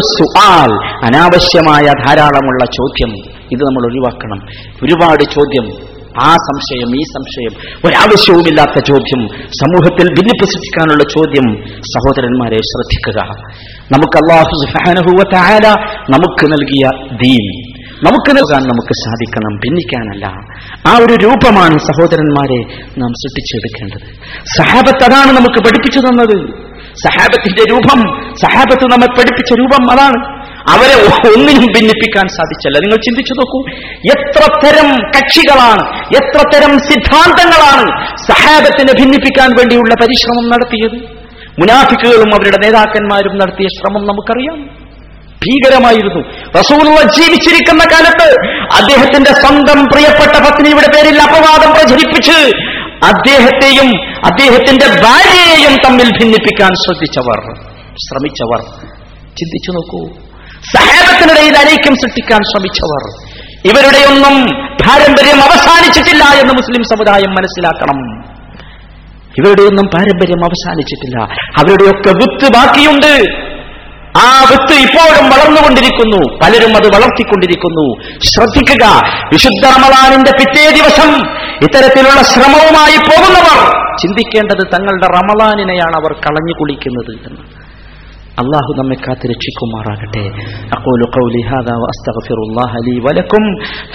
സുആൽ 0.00 0.70
അനാവശ്യമായ 1.04 1.82
ധാരാളമുള്ള 1.82 2.64
ചോദ്യം. 2.64 3.10
ഇത് 3.52 3.60
നമ്മൾ 3.60 3.92
ഒഴിവാക്കണം. 3.92 4.40
ഒരുപാട് 4.82 5.22
ചോദ്യം. 5.22 5.95
ആ 6.22 6.32
സംശയം 6.32 7.00
ഈ 7.00 7.02
സംശയം 7.02 7.80
ഒരാവശ്യവുമില്ലാത്ത 7.84 8.84
ചോദ്യം 8.88 9.28
സമൂഹത്തിൽ 9.46 10.06
ഭിന്നിപ്പിസിപ്പിക്കാനുള്ള 10.08 11.04
ചോദ്യം 11.04 11.68
സഹോദരന്മാരെ 11.80 12.56
ശ്രദ്ധിക്കുക. 12.56 13.44
നമുക്ക് 13.92 14.16
അള്ളാഹു 14.16 14.66
നമുക്ക് 16.10 16.46
നൽകിയ 16.46 16.90
ദീൻ. 17.24 17.76
നമുക്ക് 17.96 18.30
നൽകാൻ 18.30 18.62
നമുക്ക് 18.62 18.92
സാധിക്കണം 19.04 19.56
ഭിന്നിക്കാനല്ല. 19.56 20.26
ആ 20.88 20.96
ഒരു 20.96 21.12
രൂപമാണ് 21.24 21.78
സഹോദരന്മാരെ 21.78 22.84
നാം 22.98 23.12
സൃഷ്ടിച്ചെടുക്കേണ്ടത്. 23.12 24.16
സഹാബത്ത് 24.58 25.04
അതാണ് 25.04 25.36
നമുക്ക് 25.36 25.58
പഠിപ്പിച്ചു 25.58 26.00
തന്നത്. 26.00 26.66
സഹാബത്തിന്റെ 26.94 27.70
രൂപം 27.70 28.00
സഹാബത്ത് 28.34 28.84
നമ്മെ 28.84 29.06
പഠിപ്പിച്ച 29.06 29.52
രൂപം 29.52 29.90
അതാണ്. 29.92 30.35
അവരെ 30.68 30.94
ഒന്നിനും 31.04 31.66
ഭിന്നിപ്പിക്കാൻ 31.66 32.28
സാധിച്ചല്ല. 32.28 32.78
നിങ്ങൾ 32.78 32.96
ചിന്തിച്ചു 32.96 33.32
നോക്കൂ. 33.32 33.60
എത്ര 34.18 34.66
തരം 34.66 34.96
കക്ഷികളാണ് 34.96 35.82
എത്ര 35.98 36.48
തരം 36.54 36.78
സിദ്ധാന്തങ്ങളാണ് 36.78 38.14
സഹാബത്തിനെ 38.16 38.92
ഭിന്നിപ്പിക്കാൻ 38.92 39.50
വേണ്ടിയുള്ള 39.50 39.94
പരിശ്രമം 39.94 40.48
നടത്തിയത്. 40.48 41.16
മുനാഫിക്കുകളും 41.60 42.34
അവരുടെ 42.34 42.56
നേതാക്കന്മാരും 42.64 43.38
നടത്തിയ 43.38 43.68
ശ്രമം 43.68 44.06
നമുക്കറിയാം. 44.06 44.86
ഭീകരമായിരുന്നു. 45.46 46.22
റസൂലുള്ള 46.60 47.02
ജീവിച്ചിരിക്കുന്ന 47.02 47.84
കാലത്ത് 47.84 48.34
അദ്ദേഹത്തിന്റെ 48.76 49.30
സ്വന്തം 49.30 49.84
പ്രിയപ്പെട്ട 49.84 50.44
പത്നിയുടെ 50.48 50.86
പേരിൽ 50.96 51.22
അപവാദം 51.22 51.72
പ്രചരിപ്പിച്ച് 51.72 52.50
അദ്ദേഹത്തെയും 53.04 53.88
അദ്ദേഹത്തിന്റെ 54.26 54.86
ഭാര്യയെയും 54.86 55.76
തമ്മിൽ 55.84 56.18
ഭിന്നിപ്പിക്കാൻ 56.18 56.68
ശ്രദ്ധിച്ചവർ 56.68 57.54
ശ്രമിച്ചവർ. 57.78 58.60
ചിന്തിച്ചു 59.38 59.70
നോക്കൂ. 59.70 60.25
സഹാബത്തിനിടയിൽ 60.74 61.56
അനൈക്യം 61.58 61.94
സൃഷ്ടിക്കാൻ 61.94 62.40
ശ്രമിച്ചവർ. 62.42 63.26
ഇവരുടെയൊന്നും 63.64 64.44
പാരമ്പര്യം 64.64 65.42
അവസാനിച്ചിട്ടില്ല 65.42 66.24
എന്ന് 66.24 66.54
മുസ്ലിം 66.54 66.82
സമുദായം 66.82 67.30
മനസ്സിലാക്കണം. 67.30 68.20
ഇവരുടെയൊന്നും 69.38 69.86
പാരമ്പര്യം 69.86 70.44
അവസാനിച്ചിട്ടില്ല. 70.44 71.22
അവരുടെയൊക്കെ 71.58 72.08
വിത്ത് 72.08 72.52
ബാക്കിയുണ്ട്. 72.54 73.46
ആ 74.18 74.40
വിത്ത് 74.50 74.80
ഇപ്പോഴും 74.80 75.30
വളർന്നുകൊണ്ടിരിക്കുന്നു. 75.30 76.38
പലരും 76.38 76.76
അത് 76.76 76.86
വളർത്തിക്കൊണ്ടിരിക്കുന്നു. 76.94 78.18
ശ്രദ്ധിക്കുക. 78.18 78.86
വിശുദ്ധ 79.32 79.66
റമദാനിന്റെ 79.66 80.30
പിറ്റേ 80.30 80.70
ദിവസം 80.70 81.20
ഇത്തരത്തിലുള്ള 81.62 82.22
ശ്രമവുമായി 82.22 82.96
പോകുന്നവർ 82.96 83.72
ചിന്തിക്കേണ്ടത് 84.02 84.66
തങ്ങളുടെ 84.74 85.06
റമദാനിനെയാണ് 85.06 85.96
അവർ 85.96 86.12
കളഞ്ഞു 86.12 86.52
കുളിക്കുന്നത് 86.60 87.26
എന്ന്. 87.26 87.65
അള്ളാഹു 88.41 88.71
നമ്മെ 88.77 88.97
കാത്ത് 89.05 89.25
രക്ഷിക്കുമാറാകട്ടെ 89.31 90.23
അഖൂലു 90.77 91.07
ഖൗലി 91.15 91.41
ഹാദാ 91.49 91.73
വഅസ്തഗ്ഫിറുല്ലാഹ 91.83 92.81
ലീ 92.85 92.93
വലക്കും 93.05 93.45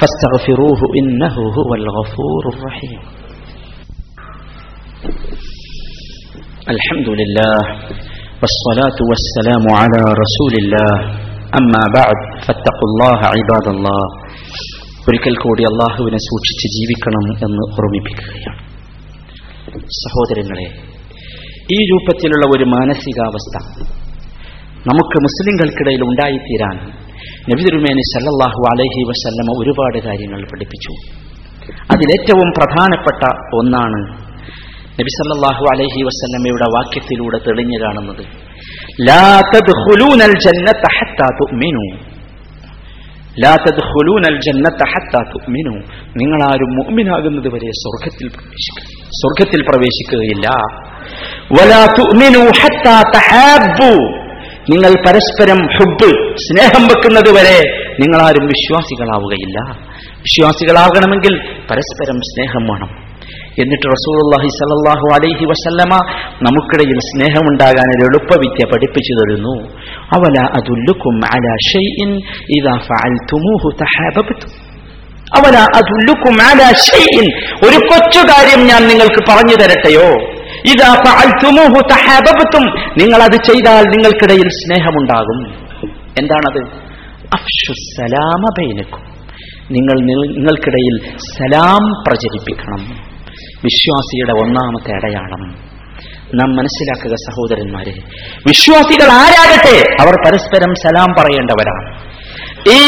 ഫസ്തഗ്ഫിറൂഹു 0.00 0.88
ഇന്നഹു 1.02 1.44
ഹുവൽ 1.56 1.86
ഗഫൂറുർ 1.90 2.58
റഹീം 2.66 2.98
الحمد 6.68 7.08
لله 7.20 7.54
والصلاة 8.42 8.98
والسلام 9.10 9.64
على 9.80 10.02
رسول 10.22 10.52
الله 10.62 10.94
أما 11.52 11.82
بعد 11.98 12.18
فاتقوا 12.46 12.88
الله 12.90 13.18
عباد 13.34 13.66
الله 13.74 14.02
ഒരിക്കൽ 15.08 15.34
കൂടി 15.42 15.62
അള്ളാഹുവിനെ 15.68 16.20
സൂക്ഷിച്ച് 16.24 16.66
ജീവിക്കണം 16.76 17.24
എന്ന് 17.36 17.64
ഓർമ്മിപ്പിക്കുകയാണ് 17.74 18.60
സഹോദരങ്ങളെ 19.98 20.66
ഈ 21.74 21.78
രൂപത്തിലുള്ള 21.90 22.44
ഒരു 22.54 22.66
മാനസികാവസ്ഥ 22.74 23.54
നമുക്ക് 24.89 25.17
മുസ്ലിങ്ങൾക്കിടയിൽ 25.25 26.01
ഉണ്ടായിത്തീരാൻ 26.09 26.77
നബിതിരുമേനി 27.49 28.03
സല്ലല്ലാഹു 28.11 28.61
അലഹി 28.71 29.01
വസല്ലമ 29.09 29.49
ഒരുപാട് 29.61 29.97
കാര്യങ്ങൾ 30.05 30.41
പഠിപ്പിച്ചു. 30.51 30.93
അതിലേറ്റവും 31.93 32.49
പ്രധാനപ്പെട്ട 32.57 33.23
ഒന്നാണ് 33.59 33.99
നബി 34.99 35.11
സല്ലല്ലാഹു 35.17 35.63
അലഹി 35.73 36.01
വസല്ലമയുടെ 36.07 36.67
വാക്യത്തിലൂടെ 36.77 37.39
തെളിഞ്ഞു 37.47 37.77
കാണുന്നത് 37.83 38.23
നിങ്ങൾ 46.21 46.39
ആരും 46.49 46.71
മുഅ്മിനാകുന്നത് 46.79 47.47
വരെ 47.53 47.69
സ്വർഗത്തിൽ 47.81 48.27
സ്വർഗത്തിൽ 49.19 49.61
പ്രവേശിക്കുകയില്ല. 49.69 50.47
നിങ്ങൾ 54.69 54.91
പരസ്പരം 55.07 55.57
ഹുബ് 55.57 56.35
സ്നേഹം 56.35 56.87
വെക്കുന്നത് 56.87 57.29
വരെ 57.29 57.85
നിങ്ങൾ 57.99 58.21
ആരും 58.21 58.45
വിശ്വാസികളാവുകയില്ല. 58.47 59.77
വിശ്വാസികളാകണമെങ്കിൽ 59.97 61.33
പരസ്പരം 61.71 62.19
സ്നേഹം 62.19 62.63
വേണം. 62.63 63.11
എന്നിട്ട് 63.59 63.87
റസൂലുള്ളാഹി 63.87 64.47
സലാഹു 64.47 65.07
അലൈഹി 65.13 65.45
വസല്ലമ 65.45 65.95
നമുക്കിടയിൽ 66.41 66.99
സ്നേഹമുണ്ടാകാൻ 66.99 67.87
ഒരു 67.95 68.03
എളുപ്പവിദ്യ 68.03 68.65
പഠിപ്പിച്ചു 68.65 69.13
തരുന്നു. 69.13 69.67
അവല 70.17 70.45
അതുല്ലുക്കും 70.45 71.21
അല 71.25 71.55
ഷൈഇൻ 71.71 72.15
ഇദാ 72.49 72.77
ഫഅൽതുമൂഹു 72.77 73.69
തഹാബബ്തും. 73.81 74.49
അവല 75.37 75.57
അതുല്ലുക്കും 75.57 76.41
അല 76.41 76.73
ഷൈഇൻ. 76.73 77.57
ഒരു 77.67 77.77
കൊച്ചു 77.85 78.19
കാര്യം 78.19 78.67
ഞാൻ 78.67 78.87
നിങ്ങൾക്ക് 78.87 79.31
പറഞ്ഞു 79.31 79.55
തരട്ടെയോ? 79.55 80.40
ഇതാ 80.65 80.93
നിങ്ങൾ 82.97 83.23
അത് 83.23 83.35
ചെയ്താൽ 83.35 83.83
നിങ്ങൾക്കിടയിൽ 83.83 84.49
സ്നേഹമുണ്ടാകും. 84.49 85.67
എന്താണത്? 86.19 86.91
സലാമ 87.73 88.41
ബൈനക്കും. 88.59 89.11
നിങ്ങൾ 89.71 90.01
നിങ്ങൾക്കിടയിൽ 90.01 91.15
സലാം 91.17 92.03
പ്രചരിപ്പിക്കണം. 92.07 93.11
വിശ്വാസിയുടെ 93.63 94.31
ഒന്നാമത്തെ 94.31 94.93
അടയാളം. 94.93 95.71
നാം 96.35 96.55
മനസ്സിലാക്കുക 96.55 97.11
സഹോദരന്മാരെ 97.11 97.93
വിശ്വാസികൾ 98.47 99.11
ആരാകട്ടെ 99.11 100.03
അവർ 100.03 100.13
പരസ്പരം 100.13 100.73
സലാം 100.73 101.15
പറയേണ്ടവരാണ്. 101.19 102.00
ഈ 102.69 102.81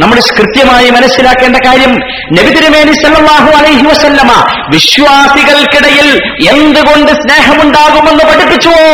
നമ്മൾ 0.00 0.18
കൃത്യമായി 0.36 0.90
മനസ്സിലാക്കേണ്ട 0.90 1.56
കാര്യം 1.56 1.92
നബിതിരുമേനി 2.32 2.92
സല്ലാഹു 2.92 3.50
അലൈഹി 3.56 3.82
വസല്ലമ 3.82 4.32
വിശ്വാസികൾക്കിടയിൽ 4.70 6.08
എന്തുകൊണ്ട് 6.48 7.12
സ്നേഹമുണ്ടാകുമെന്ന് 7.12 8.24
പഠിപ്പിച്ചുവോ? 8.24 8.86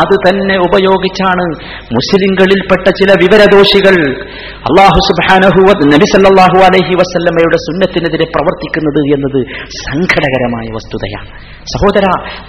അത് 0.00 0.14
തന്നെ 0.26 0.56
ഉപയോഗിച്ചാണ് 0.66 1.44
മുസ്ലിങ്ങളിൽപ്പെട്ട 1.96 2.86
ചില 3.00 3.10
വിവരദോഷികൾ 3.22 3.96
അള്ളാഹു 4.68 4.98
സുബാനഹു 5.08 5.60
നബി 5.94 6.06
സല്ലല്ലാഹു 6.14 6.58
അലൈഹി 6.68 6.94
വസല്ലമയുടെ 7.00 7.58
സുന്നത്തിനെതിരെ 7.66 8.26
പ്രവർത്തിക്കുന്നത് 8.34 9.00
എന്നത് 9.16 9.40
സങ്കടകരമായ 9.84 10.66
വസ്തുതയാണ്. 10.76 11.30
സഹോദര 11.74 12.04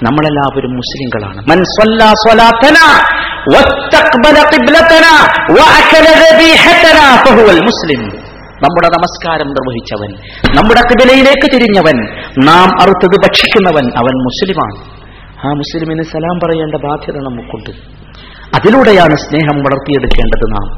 നമ്മളെല്ലാവരും 0.08 0.74
മുസ്ലിങ്ങളാണ് 0.82 1.40
മൻ 1.52 1.60
മുസ്ലിം. 7.70 8.04
നമ്മുടെ 8.64 8.90
നമസ്കാരം 8.96 9.50
നിർവഹിച്ചവൻ 9.58 10.12
നമ്മുടെ 10.58 10.82
കിബിലയിലേക്ക് 10.90 11.48
തിരിഞ്ഞവൻ 11.54 11.98
നാം 12.48 12.70
അറുത്തത് 12.84 13.18
ഭക്ഷിക്കുന്നവൻ 13.26 13.86
അവൻ 14.02 14.16
മുസ്ലിമാണ്. 14.28 14.99
ആ 15.46 15.48
മുസ്ലിമിന് 15.48 16.04
സലാം 16.04 16.40
പറയേണ്ട 16.44 16.76
ബാധ്യത 16.76 17.16
നമുക്കുണ്ട്. 17.16 17.70
അതിലൂടെയാണ് 18.56 19.16
സ്നേഹം 19.16 19.58
വളർത്തിയെടുക്കേണ്ടത് 19.58 20.52
നാം. 20.52 20.78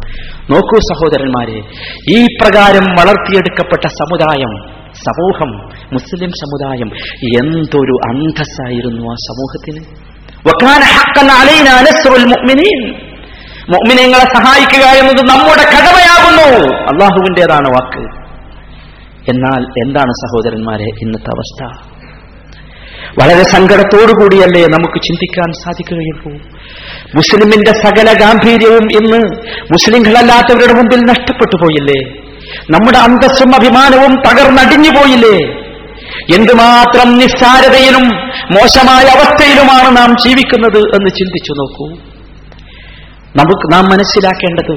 നോക്കൂ 0.51 0.79
സഹോദരന്മാരെ 0.79 1.59
ഈ 2.09 2.25
പ്രകാരം 2.25 2.83
വളർത്തിയെടുക്കപ്പെട്ട 2.83 3.87
സമുദായം 3.87 4.81
സമൂഹം 4.93 5.51
മുസ്ലിം 5.93 6.29
സമുദായം 6.29 6.87
എന്തൊരു 7.23 7.95
അന്തസ്സായിരുന്നു 8.09 9.11
ആ 9.11 9.13
സമൂഹത്തിന്. 9.13 9.85
മുഅ്മിനീങ്ങളെ 13.69 14.25
സഹായിക്കുക 14.33 14.85
എന്നത് 14.99 15.29
നമ്മുടെ 15.29 15.63
കടമയാകുന്നു. 15.63 16.73
അള്ളാഹുവിന്റെതാണ് 16.73 17.67
വാക്ക്. 17.67 18.03
എന്നാൽ 19.31 19.85
എന്താണ് 19.85 20.11
സഹോദരന്മാരെ 20.11 20.83
ഇന്നത്തെ 20.83 21.29
അവസ്ഥ? 21.29 21.90
വളരെ 23.19 23.43
സങ്കടത്തോടുകൂടിയല്ലേ 23.43 24.65
നമുക്ക് 24.65 25.01
ചിന്തിക്കാൻ 25.03 25.51
സാധിക്കുകയുള്ളൂ. 25.63 26.41
മുസ്ലിമിന്റെ 27.15 27.71
സകല 27.71 28.13
ഗാംഭീര്യവും 28.19 28.83
ഇന്ന് 28.83 29.17
മുസ്ലിങ്ങളല്ലാത്തവരുടെ 29.71 30.73
മുമ്പിൽ 30.73 30.99
നഷ്ടപ്പെട്ടു 30.99 31.55
പോയില്ലേ? 31.55 32.21
നമ്മുടെ 32.69 32.97
അന്തസ്സും 32.97 33.55
അഭിമാനവും 33.55 34.15
തകർന്നടിഞ്ഞു 34.15 34.89
പോയില്ലേ? 34.89 35.61
എന്തുമാത്രം 36.35 37.17
നിസ്സാരതയിലും 37.17 38.05
മോശമായ 38.53 39.03
അവസ്ഥയിലുമാണ് 39.03 39.97
നാം 39.97 40.15
ജീവിക്കുന്നത് 40.25 40.77
എന്ന് 40.77 41.09
ചിന്തിച്ചു 41.09 41.51
നോക്കൂ. 41.51 42.10
നമുക്ക് 43.39 43.65
നാം 43.73 43.83
മനസ്സിലാക്കേണ്ടത് 43.91 44.73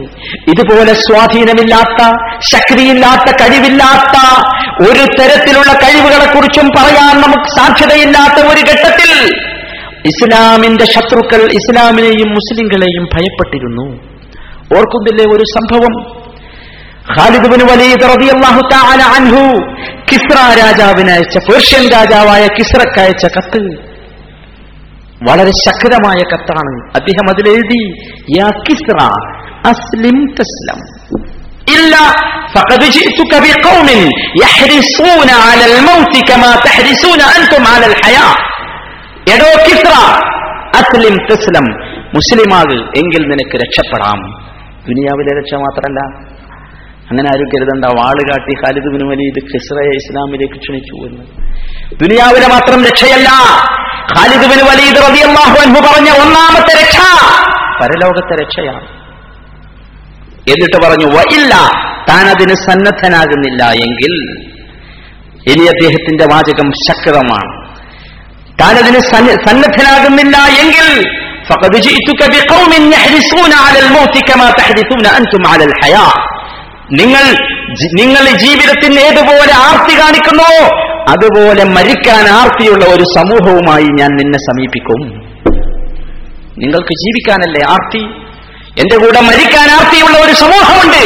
ഇതുപോലെ 0.50 0.92
സ്വാധീനമില്ലാത്ത 1.04 2.00
ശക്തിയില്ലാത്ത 2.52 3.28
കഴിവില്ലാത്ത 3.40 4.16
ഒരു 4.88 5.04
തരത്തിലുള്ള 5.18 5.70
കഴിവുകളെ 5.82 6.28
കുറിച്ചും 6.34 6.68
പറയാൻ 6.76 7.14
നമുക്ക് 7.24 7.48
സാധ്യതയില്ലാത്ത 7.56 8.38
ഒരു 8.52 8.62
ഘട്ടത്തിൽ 8.70 9.10
ഇസ്ലാമിന്റെ 10.10 10.86
ശത്രുക്കൾ 10.94 11.42
ഇസ്ലാമിനെയും 11.58 12.30
മുസ്ലിങ്ങളെയും 12.38 13.04
ഭയപ്പെട്ടിരുന്നു. 13.14 13.86
ഓർക്കുന്നില്ലേ 14.76 15.26
ഒരു 15.34 15.44
സംഭവം? 15.56 15.94
ഖാലിദ് 17.14 17.48
വലീദ് 17.70 18.06
റളിയല്ലാഹു 18.12 18.60
തആല 18.72 19.02
അൻഹു 19.18 19.42
കിസ്ര 20.10 20.36
രാജാവിനയച്ച 20.62 21.34
പേർഷ്യൻ 21.48 21.84
രാജാവായ 21.96 22.44
കിസ്രക്കയച്ച 22.56 23.24
കത്ത്. 23.36 23.62
വളരെ 25.21 25.53
ശക്തമായ 25.63 26.19
കത്താണ് 26.31 26.73
അദ്ദേഹം 26.99 27.25
അതിലെഴുതി 27.31 27.81
യാ 28.35 28.47
കിസ്ര 28.65 28.97
അസ്ലിം 29.71 30.19
തസ്ലം 30.37 30.81
ഇല്ല 31.67 31.95
فقد 32.55 32.81
جئتك 32.89 33.31
بقوم 33.45 33.87
يحرصون 34.43 35.29
على 35.45 35.65
الموت 35.71 36.13
كما 36.29 36.51
تحرصون 36.59 37.21
أنتم 37.29 37.63
على 37.73 37.85
الحياة 37.91 38.33
എടോ 39.33 39.49
കിസ്ര 39.65 39.91
അസ്ലിം 40.79 41.15
തസ്ലം 41.29 41.65
മുസ്ലിമാക് 42.15 42.77
എങ്കിൽ 42.99 43.21
നിനക്ക് 43.31 43.55
രക്ഷപ്പെടാം 43.63 44.19
ദുനിയാവിലെ 44.87 45.31
രക്ഷ 45.39 45.53
മാത്രമല്ല 45.65 45.99
അങ്ങനെ 47.09 47.27
ആരും 47.31 47.47
കരുതണ്ട 47.51 47.85
വാള് 47.97 48.23
കാട്ടി 48.27 48.53
ഖാലിദ് 48.61 48.89
ബിൻ 48.93 49.03
വലീദ് 49.11 49.41
ഖിസ്റയെ 49.49 49.93
ഇസ്ലാമിലേക്ക് 49.99 50.57
ക്ഷണിച്ചു 50.63 50.95
എന്ന് 51.07 51.23
ദുനിയാവിലെ 52.01 52.47
മാത്രം 52.47 52.79
രക്ഷയല്ല 52.87 53.29
ഖാലിദ് 54.13 54.47
ബിൻ 54.51 54.61
വലീദ് 54.69 54.99
റളിയല്ലാഹു 55.05 55.55
അൻഹു 55.63 55.81
പറഞ്ഞ 55.87 56.09
ഒന്നാമത്തെ 56.23 56.73
രക്ഷ 56.81 56.99
പരലോകത്തെ 57.79 58.35
രക്ഷയാണ് 58.41 58.87
എന്നിട്ട് 60.47 60.77
പറഞ്ഞു 60.83 61.07
"വ 61.07 61.21
ഇല്ല 61.37 61.53
താൻ 62.09 62.25
അതിന് 62.33 62.55
സന്നദ്ധനാകുന്നില്ല 62.65 63.63
എങ്കിൽ 63.85 64.13
ഇനി 65.51 65.63
അദ്ദേഹത്തിന്റെ 65.73 66.25
വാചകം 66.31 66.69
ശക്തമാണ് 66.85 67.51
താൻ 68.61 68.73
അതിന് 68.81 69.01
സന്ന- 69.11 69.39
സന്നദ്ധനാകുന്നില്ല 69.47 70.35
എങ്കിൽ 70.63 70.89
فقد 71.49 71.73
جئتك 71.87 72.21
بقوم 72.33 72.71
يحرصون 72.93 73.51
على 73.65 73.77
الموت 73.83 74.15
كما 74.29 74.47
تحرصون 74.51 75.05
أنتم 75.17 75.41
على 75.45 75.63
الحياة 75.69 76.13
നിങ്ങൾ 77.00 77.24
നിങ്ങൾ 78.00 78.38
ജീവിതത്തിന് 78.38 79.00
ഏതുപോലെ 79.00 79.52
ആർത്തി 79.68 79.94
കാണിക്കുന്നു 80.00 80.74
അതുപോലെ 81.10 81.64
മരിക്കാൻ 81.64 82.28
ആർത്തിയുള്ള 82.28 82.84
ഒരു 82.84 83.02
സമൂഹവുമായി 83.02 83.84
ഞാൻ 83.84 84.10
നിന്നെ 84.10 84.38
സമീപിക്കും. 84.38 85.00
നിങ്ങൾക്ക് 86.58 86.94
ജീവിക്കാനല്ലേ 86.94 87.62
ആർത്തി? 87.70 88.02
എന്റെ 88.80 88.96
കൂടെ 88.96 89.20
മരിക്കാൻ 89.20 89.70
ആർത്തിയുള്ള 89.70 90.26
ഒരു 90.26 90.32
സമൂഹമുണ്ട്. 90.32 91.02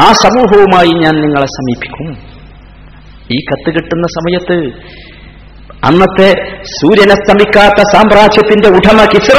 ആ 0.00 0.12
സമൂഹവുമായി 0.12 0.88
ഞാൻ 0.88 1.14
നിങ്ങളെ 1.20 1.46
സമീപിക്കും. 1.46 2.08
ഈ 3.32 3.36
കത്ത് 3.36 3.74
കിട്ടുന്ന 3.74 4.06
സമയത്ത് 4.06 4.56
അന്നത്തെ 5.84 6.30
സൂര്യനസ്തമിക്കാത്ത 6.62 7.82
സാമ്രാജ്യത്തിന്റെ 7.92 8.68
ഉടമ 8.68 9.04
കിസ്ര 9.04 9.38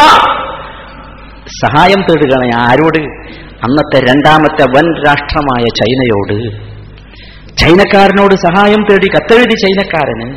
സഹായം 1.66 2.02
തേടുകയാണ് 2.02 2.70
ആരോട്? 2.70 3.23
അന്നത്തെ 3.66 4.00
രണ്ടാമത്തെ 4.00 4.64
വൻ 4.76 4.86
രാഷ്ട്രമായ 5.08 5.64
ചൈനയോട് 5.80 6.38
ചൈനക്കാരനോട് 7.62 8.36
സഹായം 8.36 8.82
തേടി 8.90 9.08
കത്തെഴുതി 9.08 9.56
ചൈനക്കാരന് 9.56 10.28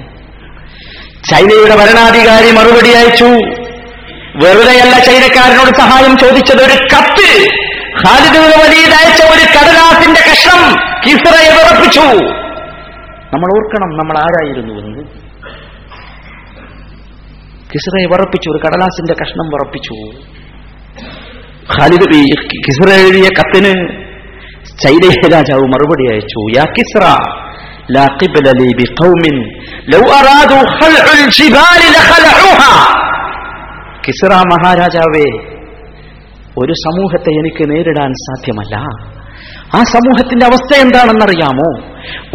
ചൈനയുടെ 1.31 1.77
ഭരണാധികാരി 1.77 2.51
മറുപടി 2.57 2.89
അയച്ചു. 2.89 3.31
വെറുതെയല്ല 4.43 4.95
ചൈനക്കാരനോട് 4.99 5.71
സഹായം 5.79 6.17
ചോദിച്ചത് 6.17 6.63
ഒരു 6.65 6.77
കത്ത്. 6.93 7.29
ഖാലിദ് 8.03 8.41
വലീദ് 8.63 8.95
അയച്ച 9.01 9.23
ഒരു 9.35 9.45
കടലാസിന്റെ 9.57 10.21
കഷ്ണം 10.29 10.63
കിസറയെ 11.05 11.51
ഉറപ്പിച്ചു 11.63 12.07
നമ്മൾ 13.35 13.49
ഓർക്കണം 13.57 13.91
നമ്മൾ 14.01 14.17
ആരായിരുന്നു 14.19 14.75
എന്ന്. 14.83 15.03
കിസറയെ 17.73 18.07
വറപ്പിച്ചു 18.13 18.51
ഒരു 18.51 18.61
കടലാസിന്റെ 18.67 19.15
കഷ്ണം 19.23 19.49
വിറപ്പിച്ചു. 19.55 19.97
ഖാലിദ് 21.70 22.08
ബി- 22.12 22.36
കിസ്റ 22.66 22.82
എഴുതിയ 22.98 23.28
കത്തിന് 23.38 23.74
ചൈനയിലെ 24.82 25.28
രാജാവ് 25.34 25.66
മറുപടി 25.74 26.06
അയച്ചു 26.14 26.42
യാ 26.58 26.66
കിസ്റ 26.76 26.96
لا 27.90 28.06
قبل 28.20 28.46
لي 28.60 28.70
بقوم 28.80 29.24
لو 29.88 30.02
أرادوا 30.20 30.64
خلع 30.72 31.06
الجبال 31.18 31.82
لخلعوها 31.96 32.72
കിസ്റ 34.06 34.22
മഹാരാജാവേ 34.52 35.28
ഒരു 36.58 36.74
സമൂഹത്തെ 36.84 37.32
എനിക്ക് 37.40 37.64
നേരിടാൻ 37.72 38.12
സാധ്യമല്ല 38.26 38.76
ആ 39.72 39.80
സമൂഹത്തിന്റെ 39.94 40.46
അവസ്ഥ 40.50 40.72
എന്താണെന്നറിയാമോ 40.86 41.70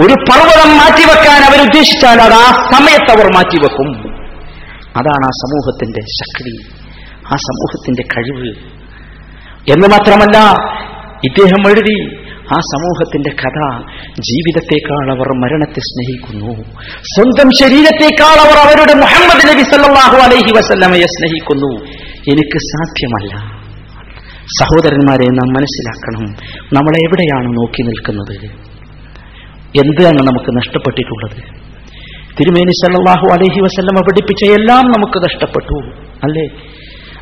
ഒരു 0.02 0.14
പർവ്വതം 0.29 0.70
മാറ്റിവെക്കാൻ 0.81 1.40
അവരുദ്ദേശിച്ചാൽ 1.48 2.18
അത് 2.26 2.37
ആ 2.38 2.48
സമയത്ത് 2.72 3.11
അവർ 3.14 3.26
മാറ്റിവെക്കും 3.37 3.88
അതാണ് 5.00 5.24
ആ 5.31 5.35
സമൂഹത്തിന്റെ 5.42 6.02
ശക്തി 6.18 6.55
ആ 7.26 7.37
സമൂഹത്തിന്റെ 7.46 8.05
കഴിവ് 8.14 8.50
എന്ന് 9.69 9.88
മാത്രമല്ല 9.88 10.38
ഇദ്ദേഹം 11.24 11.69
എഴുതി 11.69 12.21
ആ 12.41 12.60
സമൂഹത്തിന്റെ 12.60 13.30
കഥ 13.30 13.84
ജീവിതത്തെക്കാൾ 14.19 15.12
അവർ 15.12 15.34
മരണത്തെ 15.34 15.80
സ്നേഹിക്കുന്നു. 15.80 16.63
സ്വന്തം 17.02 17.50
ശരീരത്തെക്കാൾ 17.62 18.36
അവർ 18.45 18.58
അവരുടെ 18.67 18.93
മുഹമ്മദ് 18.93 19.54
നബി 19.54 19.62
സല്ലാഹു 19.62 20.17
അലൈഹി 20.17 20.52
വസല്ലമയെ 20.58 21.06
സ്നേഹിക്കുന്നു. 21.06 21.86
എനിക്ക് 22.32 22.58
സാധ്യമല്ല. 22.58 23.62
സഹോദരന്മാരെ 24.60 25.26
നാം 25.26 25.54
മനസ്സിലാക്കണം 25.54 26.26
നമ്മൾ 26.74 26.97
എവിടെയാണ് 26.97 27.45
നോക്കി 27.45 27.82
നിൽക്കുന്നത്? 27.82 28.36
എന്താണ് 29.82 30.19
നമുക്ക് 30.28 30.58
നഷ്ടപ്പെട്ടിട്ടുള്ളത്? 30.58 31.39
തിരുമേനി 32.39 32.71
സല്ലാഹു 32.71 33.28
അലഹി 33.34 33.60
വസല്ലമ 33.62 34.02
പഠിപ്പിച്ച 34.02 34.43
എല്ലാം 34.60 34.84
നമുക്ക് 34.84 35.24
നഷ്ടപ്പെട്ടു 35.24 35.78
അല്ലേ? 36.24 36.45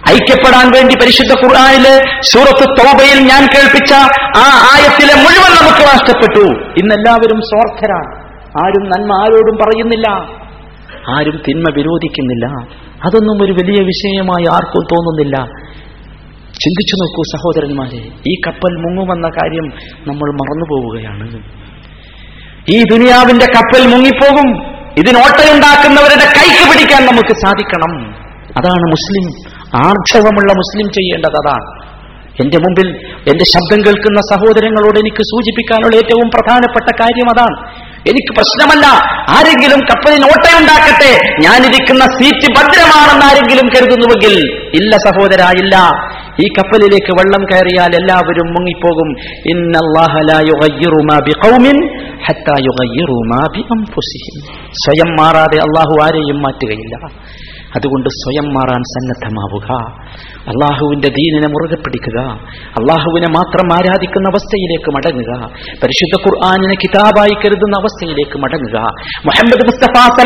ഐക്യപ്പെടാൻ 0.08 0.72
വേണ്ടി 0.76 0.96
പരിശുദ്ധ 0.96 1.32
ഖുർആനിലെ 1.32 2.22
സൂറത്ത് 2.22 2.66
തൗബയിൽ 2.68 3.28
ഞാൻ 3.28 3.42
കേൾപ്പിച്ച 3.42 3.94
ആ 4.38 4.46
ആയത്തിലെ 4.74 5.14
മുഴുവൻ 5.14 5.52
നമുക്ക് 5.62 5.84
നഷ്ടപ്പെട്ടു. 5.84 6.46
ഇന്നെല്ലാവരും 6.80 7.42
സ്വാർത്ഥരാണ്. 7.42 8.30
ആരും 8.64 8.90
നന്മ 8.90 9.14
ആരോടും 9.14 9.56
പറയുന്നില്ല. 9.56 10.10
ആരും 11.10 11.42
തിന്മ 11.48 11.66
വിരോധിക്കുന്നില്ല. 11.78 12.46
അതൊന്നും 13.06 13.46
ഒരു 13.46 13.52
വലിയ 13.52 13.84
വിഷയമായി 13.84 14.46
ആർക്കും 14.54 14.82
തോന്നുന്നില്ല. 14.82 15.36
ചിന്തിച്ചു 16.46 16.96
നോക്കൂ 16.96 17.24
സഹോദരന്മാരെ 17.36 17.98
ഈ 18.28 18.42
കപ്പൽ 18.48 18.76
മുങ്ങുമെന്ന 18.76 19.30
കാര്യം 19.30 19.66
നമ്മൾ 20.08 20.32
മറന്നുപോവുകയാണ്. 20.32 21.44
ഈ 22.70 22.84
ദുനിയാവിന്റെ 22.84 23.46
കപ്പൽ 23.46 23.88
മുങ്ങിപ്പോകും. 23.88 24.62
ഇതിനോട്ടയുണ്ടാക്കുന്നവരുടെ 24.98 26.26
കൈക്ക് 26.26 26.72
പിടിക്കാൻ 26.72 27.06
നമുക്ക് 27.06 27.36
സാധിക്കണം. 27.42 28.16
അതാണ് 28.58 28.84
മുസ്ലിം. 28.88 29.59
ആർജവമുള്ള 29.76 30.54
മുസ്ലിം 30.54 30.92
ചെയ്യേണ്ടത് 30.92 31.48
അതാണ്. 31.48 31.90
എന്റെ 32.44 32.58
മുമ്പിൽ 32.58 32.88
എന്റെ 33.28 33.44
ശബ്ദം 33.44 33.86
കേൾക്കുന്ന 33.86 34.22
സഹോദരങ്ങളോട് 34.22 35.00
എനിക്ക് 35.00 35.22
സൂചിപ്പിക്കാനുള്ള 35.22 35.96
ഏറ്റവും 35.96 36.30
പ്രധാനപ്പെട്ട 36.30 37.02
കാര്യം 37.02 37.30
അതാണ്. 37.30 37.90
എനിക്ക് 38.10 38.34
പ്രശ്നമല്ല. 38.34 38.86
ആരെങ്കിലും 39.30 39.80
കപ്പലിന് 39.80 40.24
ഓട്ടയുണ്ടാക്കട്ടെ. 40.24 41.42
ഞാനിരിക്കുന്ന 41.44 42.06
സീറ്റ് 42.06 42.54
ഭദ്രമാണെന്ന് 42.58 43.26
ആരെങ്കിലും 43.26 43.70
കരുതുന്നുവെങ്കിൽ 43.70 44.52
ഇല്ല 44.76 44.98
സഹോദര 44.98 45.42
ഇല്ല. 45.42 45.76
ഈ 46.40 46.48
കപ്പലിലേക്ക് 46.58 47.12
വെള്ളം 47.12 47.44
കയറിയാൽ 47.44 47.96
എല്ലാവരും 47.96 48.48
മുങ്ങിപ്പോകും. 48.48 49.16
സ്വയം 54.72 55.16
മാറാതെ 55.16 55.58
അള്ളാഹു 55.58 56.04
ആരെയും 56.04 56.42
മാറ്റുകയില്ല. 56.42 57.20
അതുകൊണ്ട് 57.76 58.10
സ്വയം 58.10 58.54
മാറാൻ 58.54 58.82
സന്നദ്ധമാവുക. 58.84 59.94
അള്ളാഹുവിന്റെ 60.40 61.08
ദീനിനെ 61.08 61.48
മുറുകെ 61.48 61.76
പിടിക്കുക. 61.76 62.20
അള്ളാഹുവിനെ 62.80 63.28
മാത്രം 63.28 63.74
ആരാധിക്കുന്ന 63.74 64.30
അവസ്ഥയിലേക്ക് 64.30 64.92
മടങ്ങുക. 64.92 65.50
പരിശുദ്ധ 65.84 66.28
ഖുർആാനിനെ 66.28 66.76
കിതാബായി 66.76 67.30
കരുതുന്ന 67.30 67.80
അവസ്ഥയിലേക്ക് 67.80 68.38
മടങ്ങുക. 68.38 68.78
മുഹമ്മദ് 69.26 69.66
മുസ്തഫ 69.66 70.22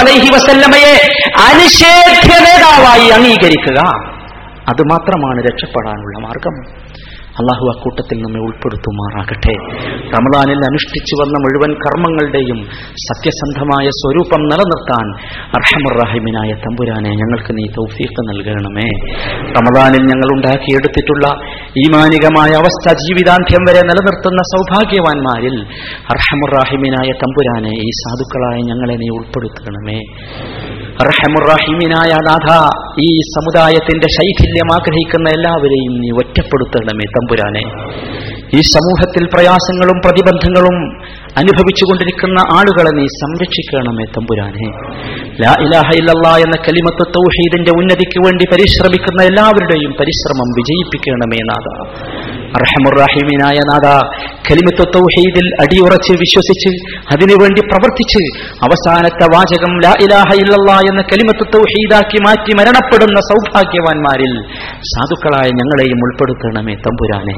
അലൈഹി 0.00 0.34
വസല്ലമയെ 0.34 0.94
അനിഷേധ്യ 1.48 2.34
നേതാവായി 2.38 3.08
അംഗീകരിക്കുക. 3.08 3.80
അതുമാത്രമാണ് 4.68 5.42
രക്ഷപ്പെടാനുള്ള 5.42 6.26
മാർഗം. 6.26 6.83
അള്ളാഹു 7.34 7.80
കൂട്ടത്തിൽ 7.82 8.16
നമ്മെ 8.22 8.40
ഉൾപ്പെടുത്തുമാറാകട്ടെ. 8.40 9.54
റമദാനിൽ 10.16 10.60
അനുഷ്ഠിച്ചു 10.70 11.14
വന്ന 11.20 11.36
മുഴുവൻ 11.44 11.70
കർമ്മങ്ങളുടെയും 11.84 12.58
സത്യസന്ധമായ 13.06 13.86
സ്വരൂപം 14.00 14.42
നിലനിർത്താൻ 14.50 15.06
അർഹമുറാഹിമിനായ 15.58 16.50
തമ്പുരാനെ 16.54 17.10
ഞങ്ങൾക്ക് 17.10 17.52
നീ 17.58 17.64
തൗഫീഖ് 17.78 18.20
നൽകണമേ. 18.30 18.88
റമദാനിൽ 19.58 20.02
ഞങ്ങൾ 20.10 20.28
ഉണ്ടാക്കിയെടുത്തിട്ടുള്ള 20.36 21.26
ഈമാനികമായ 21.84 22.50
അവസ്ഥ 22.62 22.86
ജീവിതാന്ത്യം 23.04 23.62
വരെ 23.68 23.82
നിലനിർത്തുന്ന 23.90 24.42
സൗഭാഗ്യവാന്മാരിൽ 24.54 25.56
അർഹമുറാഹിമിനായ 26.14 27.08
തമ്പുരാനെ 27.22 27.74
ഈ 27.86 27.90
സാധുക്കളായ 28.02 28.56
ഞങ്ങളെ 28.70 28.94
നീ 28.94 29.08
ഉൾപ്പെടുത്തണമേ. 29.18 29.98
റഹമുറാഹിമിനായ 31.02 32.12
നാഥ 32.26 32.48
ഈ 33.02 33.08
സമുദായത്തിന്റെ 33.34 34.08
ശൈഥില്യം 34.16 34.68
ആഗ്രഹിക്കുന്ന 34.74 35.28
എല്ലാവരെയും 35.30 35.94
നീ 36.02 36.10
ഒറ്റപ്പെടുത്തണമേ 36.10 37.06
തമ്പുരാനെ. 37.16 37.64
ഈ 38.58 38.60
സമൂഹത്തിൽ 38.74 39.24
പ്രയാസങ്ങളും 39.34 39.98
പ്രതിബന്ധങ്ങളും 40.04 40.76
അനുഭവിച്ചുകൊണ്ടിരിക്കുന്ന 41.42 42.38
ആളുകളെ 42.56 42.90
നീ 42.98 43.06
സംരക്ഷിക്കണമേ 43.22 44.04
തമ്പുരാനെ. 44.16 44.68
ലാ 45.42 45.52
ഇലാഹ 45.66 45.88
ഇല്ലല്ലാ 46.00 46.32
എന്ന 46.46 46.56
കലിമത്ത് 46.66 47.04
തൗഹീദിന്റെ 47.16 47.72
ഉന്നതിക്ക് 47.80 48.18
വേണ്ടി 48.26 48.44
പരിശ്രമിക്കുന്ന 48.52 49.22
എല്ലാവരുടെയും 49.22 49.92
പരിശ്രമം 50.00 50.48
വിജയിപ്പിക്കണമേ 50.58 51.40
നാഥ. 51.50 51.66
അർഹമുറാഹിമീനായ 52.57 53.57
നാഥ 53.69 53.87
കലിമത്ത് 54.47 54.83
തൗഹീദിൽ 54.95 55.47
അടിയുറച്ച് 55.63 56.13
വിശ്വസിച്ച് 56.21 56.71
അതിനുവേണ്ടി 57.13 57.61
പ്രവർത്തിച്ച് 57.71 58.21
അവസാനത്തെ 58.67 59.27
വാചകം 59.33 59.73
ലാ 59.83 59.91
ഇലാഹ 60.05 60.29
ഇല്ലല്ലാ 60.43 60.77
എന്ന 60.91 61.01
കലിമത്ത് 61.11 61.45
തൗഹീദാക്കി 61.55 62.21
മാറ്റി 62.25 62.53
മരണപ്പെടുന്ന 62.59 63.19
സൗഭാഗ്യവാന്മാരിൽ 63.29 64.33
സാധുക്കളായ 64.93 65.49
ഞങ്ങളെയും 65.59 66.01
ഉൾപ്പെടുത്തണമേ 66.07 66.75
തമ്പുരാനെ 66.85 67.37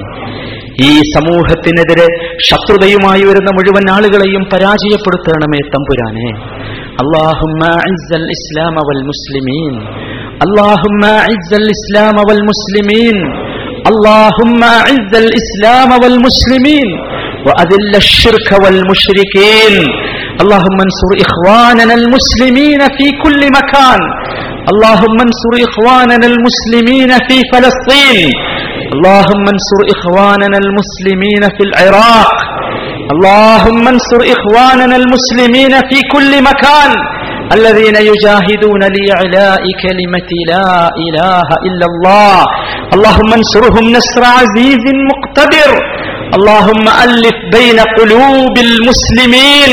ഈ 0.87 0.91
സമൂഹത്തിനെതിരെ 1.15 2.07
ശത്രുതയുമായി 2.49 3.25
വരുന്ന 3.29 3.51
മുഴുവൻ 3.57 3.87
ആളുകളെയും 3.97 4.45
പരാജയപ്പെടുത്തണമേ 4.53 5.61
തമ്പുരാനെ 5.75 6.29
اللهم 7.03 7.61
اعز 7.77 8.09
الاسلام 8.15 8.75
والمسلمين 8.87 9.73
اللهم 10.45 11.01
اعز 11.19 11.51
الاسلام 11.61 12.17
والمسلمين 12.27 13.17
اللهم 13.90 14.60
أعز 14.78 15.12
الإسلام 15.24 15.90
والمسلمين 16.02 16.88
وأذل 17.46 17.92
الشرك 18.04 18.48
والمشركين. 18.62 19.74
اللهم 20.42 20.78
انصر 20.86 21.10
إخواننا 21.26 21.94
المسلمين 22.00 22.80
في 22.96 23.06
كل 23.24 23.40
مكان. 23.58 24.00
اللهم 24.72 25.16
انصر 25.26 25.52
إخواننا 25.68 26.26
المسلمين 26.32 27.10
في 27.28 27.36
فلسطين. 27.52 28.30
اللهم 28.94 29.44
انصر 29.54 29.80
إخواننا 29.94 30.58
المسلمين 30.64 31.42
في 31.56 31.62
العراق. 31.68 32.32
اللهم 33.14 33.84
انصر 33.94 34.20
إخواننا 34.34 34.96
المسلمين 35.02 35.72
في 35.90 35.98
كل 36.14 36.32
مكان. 36.48 36.90
الذين 37.52 37.96
يجاهدون 37.96 38.82
لإعلاء 38.96 39.62
كلمة 39.82 40.30
لا 40.52 40.90
إله 41.06 41.48
إلا 41.68 41.86
الله. 41.90 42.44
اللهم 42.94 43.30
انصرهم 43.38 43.92
نصر 43.92 44.22
عزيز 44.38 44.84
مقتدر. 45.10 45.70
اللهم 46.34 46.86
ألف 47.04 47.36
بين 47.52 47.78
قلوب 47.98 48.58
المسلمين. 48.58 49.72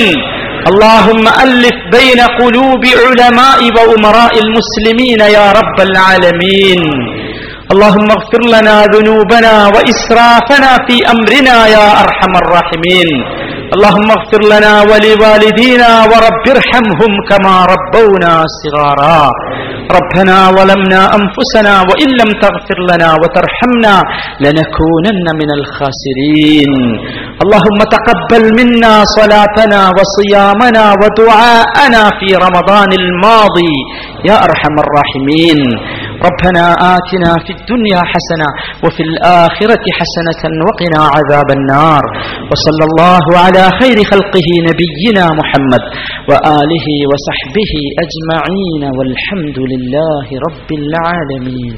اللهم 0.68 1.26
ألف 1.44 1.78
بين 1.98 2.20
قلوب 2.42 2.84
علماء 3.02 3.60
وأمراء 3.76 4.34
المسلمين 4.40 5.20
يا 5.20 5.52
رب 5.52 5.78
العالمين. 5.82 6.82
اللهم 7.72 8.08
اغفر 8.18 8.42
لنا 8.56 8.86
ذنوبنا 8.96 9.68
وإسرافنا 9.68 10.72
في 10.88 10.96
أمرنا 11.14 11.68
يا 11.68 11.88
أرحم 12.04 12.34
الراحمين. 12.44 13.43
اللهم 13.76 14.08
اغفر 14.18 14.42
لنا 14.54 14.74
ولوالدينا 14.90 15.92
ورب 16.12 16.46
ارحمهم 16.56 17.12
كما 17.30 17.56
ربونا 17.74 18.34
صغارا. 18.62 19.24
ربنا 19.98 20.38
ظلمنا 20.58 21.02
أنفسنا 21.20 21.74
وإن 21.90 22.10
لم 22.22 22.30
تغفر 22.44 22.80
لنا 22.92 23.10
وترحمنا 23.22 23.96
لنكونن 24.46 25.26
من 25.42 25.50
الخاسرين. 25.58 26.72
اللهم 27.44 27.80
تقبل 27.96 28.44
منا 28.60 28.94
صلاتنا 29.18 29.82
وصيامنا 29.98 30.84
ودعاءنا 31.02 32.02
في 32.20 32.30
رمضان 32.46 32.90
الماضي. 33.02 33.76
يا 34.30 34.38
أرحم 34.48 34.76
الراحمين. 34.84 35.60
ربنا 36.28 36.66
آتنا 36.96 37.32
في 37.46 37.52
الدنيا 37.58 38.02
حسنة 38.14 38.48
وفي 38.84 39.02
الآخرة 39.10 39.84
حسنة 40.00 40.42
وقنا 40.68 41.02
عذاب 41.16 41.50
النار 41.58 42.04
وصلى 42.52 42.84
الله 42.90 43.24
على 43.44 43.64
خير 43.80 43.98
خلقه 44.12 44.48
نبينا 44.70 45.26
محمد 45.40 45.84
وآله 46.30 46.88
وصحبه 47.12 47.74
أجمعين 48.06 48.84
والحمد 48.98 49.58
لله 49.72 50.26
رب 50.48 50.70
العالمين 50.82 51.74